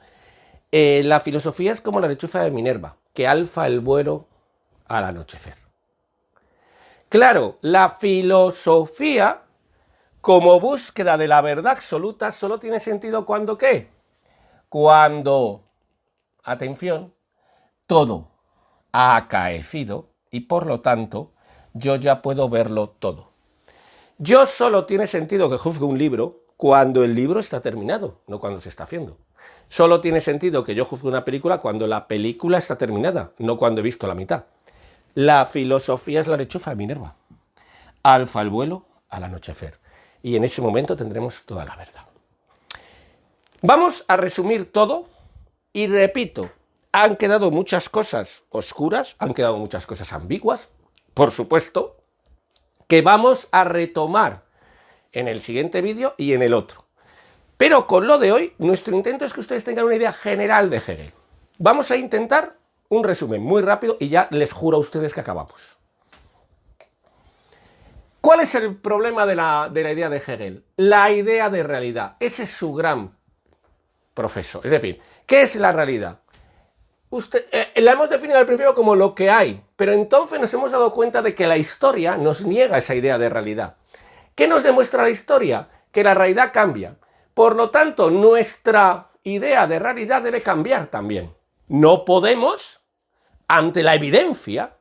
[0.72, 4.26] eh, la filosofía es como la lechuza de Minerva, que alfa el vuelo
[4.88, 5.54] al anochecer.
[7.08, 9.42] Claro, la filosofía
[10.26, 13.92] como búsqueda de la verdad absoluta solo tiene sentido cuando qué?
[14.68, 15.62] Cuando,
[16.42, 17.14] atención,
[17.86, 18.32] todo
[18.90, 21.30] ha acaecido y por lo tanto
[21.74, 23.30] yo ya puedo verlo todo.
[24.18, 28.60] Yo solo tiene sentido que juzgue un libro cuando el libro está terminado, no cuando
[28.60, 29.18] se está haciendo.
[29.68, 33.80] Solo tiene sentido que yo juzgue una película cuando la película está terminada, no cuando
[33.80, 34.46] he visto la mitad.
[35.14, 37.14] La filosofía es la lechuza de Minerva.
[38.02, 39.85] Alfa el vuelo al anochecer.
[40.26, 42.04] Y en ese momento tendremos toda la verdad.
[43.62, 45.08] Vamos a resumir todo
[45.72, 46.50] y repito,
[46.90, 50.68] han quedado muchas cosas oscuras, han quedado muchas cosas ambiguas,
[51.14, 51.98] por supuesto,
[52.88, 54.42] que vamos a retomar
[55.12, 56.86] en el siguiente vídeo y en el otro.
[57.56, 60.78] Pero con lo de hoy, nuestro intento es que ustedes tengan una idea general de
[60.78, 61.12] Hegel.
[61.58, 62.58] Vamos a intentar
[62.88, 65.75] un resumen muy rápido y ya les juro a ustedes que acabamos.
[68.26, 70.64] ¿Cuál es el problema de la, de la idea de Hegel?
[70.78, 72.16] La idea de realidad.
[72.18, 73.16] Ese es su gran
[74.14, 74.62] profesor.
[74.64, 76.18] Es decir, ¿qué es la realidad?
[77.52, 80.92] Eh, la hemos definido al principio como lo que hay, pero entonces nos hemos dado
[80.92, 83.76] cuenta de que la historia nos niega esa idea de realidad.
[84.34, 85.68] ¿Qué nos demuestra la historia?
[85.92, 86.96] Que la realidad cambia.
[87.32, 91.32] Por lo tanto, nuestra idea de realidad debe cambiar también.
[91.68, 92.80] No podemos,
[93.46, 94.78] ante la evidencia,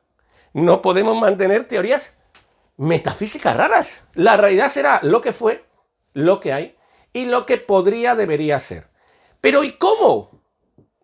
[0.52, 2.15] no podemos mantener teorías
[2.76, 4.04] metafísicas raras.
[4.14, 5.64] La realidad será lo que fue,
[6.12, 6.76] lo que hay
[7.12, 8.88] y lo que podría, debería ser.
[9.40, 10.42] Pero ¿y cómo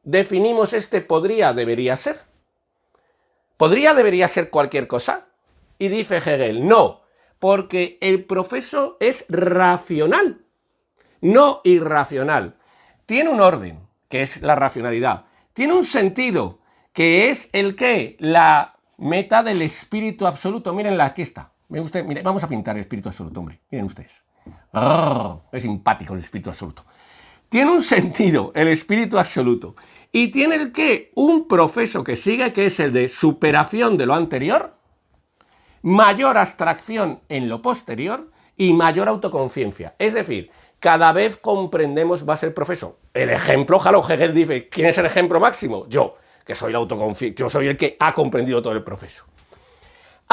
[0.03, 2.21] definimos este podría, debería ser?
[3.57, 5.29] ¿Podría, debería ser cualquier cosa?
[5.79, 7.03] Y dice Hegel, no,
[7.39, 10.45] porque el proceso es racional,
[11.21, 12.57] no irracional.
[13.07, 15.27] Tiene un orden, que es la racionalidad.
[15.53, 16.61] Tiene un sentido,
[16.93, 20.73] que es el que, la meta del espíritu absoluto.
[20.73, 21.52] Mírenla, aquí está.
[22.23, 23.61] Vamos a pintar el espíritu absoluto, hombre.
[23.71, 24.23] Miren ustedes.
[25.53, 26.85] es simpático el espíritu absoluto.
[27.49, 29.75] Tiene un sentido el espíritu absoluto.
[30.11, 31.11] Y tiene el qué?
[31.15, 34.77] Un proceso que sigue, que es el de superación de lo anterior,
[35.81, 39.95] mayor abstracción en lo posterior y mayor autoconciencia.
[39.99, 42.99] Es decir, cada vez comprendemos más el proceso.
[43.15, 45.87] El ejemplo, Halo Hegel dice, ¿quién es el ejemplo máximo?
[45.89, 49.25] Yo, que soy el yo soy el que ha comprendido todo el proceso.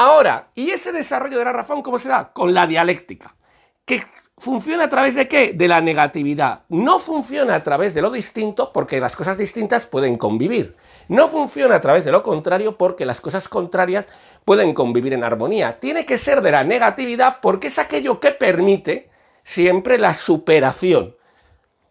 [0.02, 2.32] Ahora, ¿y ese desarrollo de la razón cómo se da?
[2.32, 3.36] Con la dialéctica.
[3.84, 4.02] Que
[4.38, 5.52] ¿Funciona a través de qué?
[5.52, 6.62] De la negatividad.
[6.70, 10.74] No funciona a través de lo distinto porque las cosas distintas pueden convivir.
[11.08, 14.06] No funciona a través de lo contrario porque las cosas contrarias
[14.46, 15.78] pueden convivir en armonía.
[15.78, 19.10] Tiene que ser de la negatividad porque es aquello que permite
[19.44, 21.14] siempre la superación.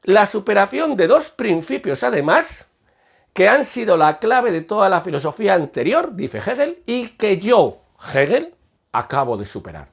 [0.02, 2.66] La superación de dos principios, además,
[3.34, 7.84] que han sido la clave de toda la filosofía anterior, dice Hegel, y que yo,
[8.14, 8.56] Hegel,
[8.92, 9.92] acabo de superar.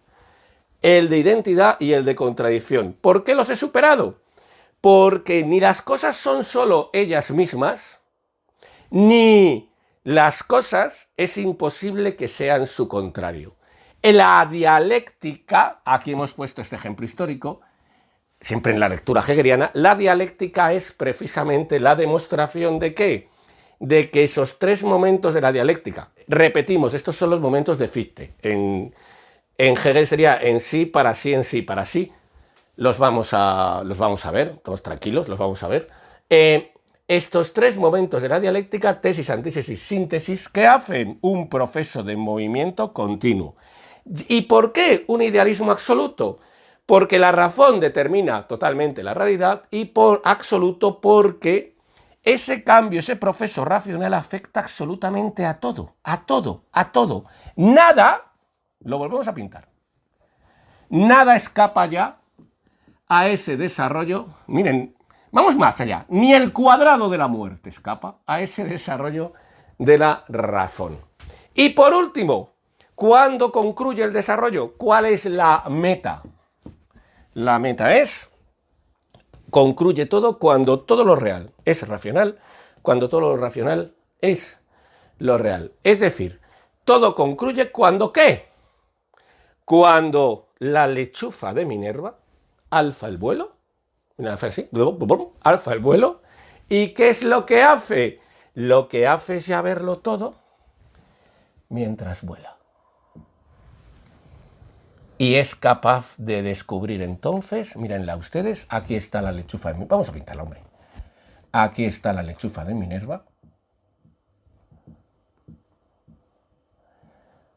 [0.83, 2.97] El de identidad y el de contradicción.
[3.01, 4.21] ¿Por qué los he superado?
[4.81, 8.01] Porque ni las cosas son solo ellas mismas,
[8.91, 9.73] ni
[10.05, 13.57] las cosas es imposible que sean su contrario.
[14.03, 17.61] En la dialéctica, aquí hemos puesto este ejemplo histórico,
[18.41, 23.29] siempre en la lectura hegeliana, la dialéctica es precisamente la demostración de qué?
[23.81, 28.35] De que esos tres momentos de la dialéctica, repetimos, estos son los momentos de Fichte.
[28.43, 28.95] En,
[29.59, 32.13] en Hegel sería en sí, para sí, en sí, para sí.
[32.77, 35.89] Los vamos a, los vamos a ver, todos tranquilos, los vamos a ver.
[36.29, 36.73] Eh,
[37.09, 42.93] estos tres momentos de la dialéctica, tesis, antítesis, síntesis, que hacen un proceso de movimiento
[42.93, 43.55] continuo.
[44.29, 46.41] ¿Y por qué un idealismo absoluto?
[46.85, 51.76] Porque la razón determina totalmente la realidad y por absoluto porque
[52.27, 57.25] ese cambio, ese proceso racional afecta absolutamente a todo, a todo, a todo.
[57.57, 58.33] Nada,
[58.81, 59.71] lo volvemos a pintar,
[60.91, 62.19] nada escapa ya
[63.09, 64.27] a ese desarrollo.
[64.47, 64.97] Miren,
[65.37, 66.07] Vamos más allá.
[66.09, 69.35] Ni el cuadrado de la muerte escapa a ese desarrollo
[69.77, 70.99] de la razón.
[71.53, 72.55] Y por último,
[72.95, 74.79] ¿cuándo concluye el desarrollo?
[74.79, 76.23] ¿Cuál es la meta?
[77.35, 78.31] La meta es,
[79.57, 82.39] concluye todo cuando todo lo real es racional,
[82.83, 84.59] cuando todo lo racional es
[85.19, 85.73] lo real.
[85.83, 86.43] Es decir,
[86.85, 88.51] todo concluye cuando qué?
[89.65, 92.19] Cuando la lechuza de Minerva
[92.69, 93.53] alza el vuelo
[95.43, 96.21] alfa el vuelo.
[96.69, 98.21] ¿Y qué es lo que hace?
[98.53, 100.35] Lo que hace es ya verlo todo
[101.71, 102.56] mientras vuela.
[105.19, 110.13] Y es capaz de descubrir entonces, mírenla ustedes, aquí está la lechufa de Vamos a
[110.13, 110.63] pintarla, hombre.
[111.53, 113.25] Aquí está la lechufa de Minerva.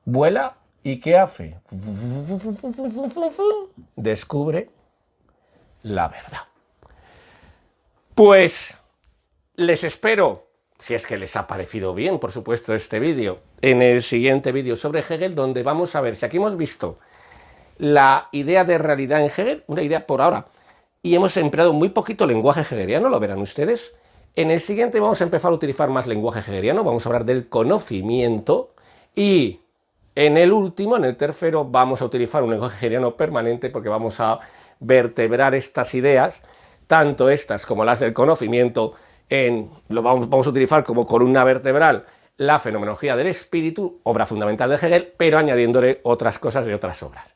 [0.06, 1.60] Vuela y ¿qué hace?
[3.96, 4.70] Descubre
[5.84, 6.48] la verdad.
[8.16, 8.80] Pues
[9.56, 10.48] les espero,
[10.78, 14.78] si es que les ha parecido bien, por supuesto, este vídeo, en el siguiente vídeo
[14.78, 16.98] sobre Hegel, donde vamos a ver si aquí hemos visto
[17.80, 20.46] la idea de realidad en Hegel, una idea por ahora,
[21.02, 23.96] y hemos empleado muy poquito lenguaje hegeliano, lo verán ustedes.
[24.36, 27.50] En el siguiente vamos a empezar a utilizar más lenguaje hegeliano, vamos a hablar del
[27.50, 28.76] conocimiento
[29.16, 29.62] y
[30.14, 34.20] en el último, en el tercero, vamos a utilizar un lenguaje hegeliano permanente porque vamos
[34.20, 34.40] a
[34.80, 36.44] vertebrar estas ideas
[36.90, 38.94] tanto estas como las del conocimiento,
[39.30, 42.04] en, lo vamos, vamos a utilizar como columna vertebral
[42.38, 47.36] la fenomenología del espíritu, obra fundamental de Hegel, pero añadiéndole otras cosas de otras obras.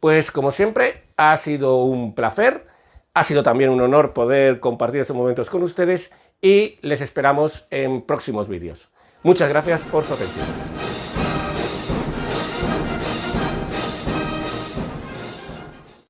[0.00, 2.66] Pues como siempre, ha sido un placer,
[3.12, 8.02] ha sido también un honor poder compartir estos momentos con ustedes y les esperamos en
[8.02, 8.88] próximos vídeos.
[9.22, 10.79] Muchas gracias por su atención.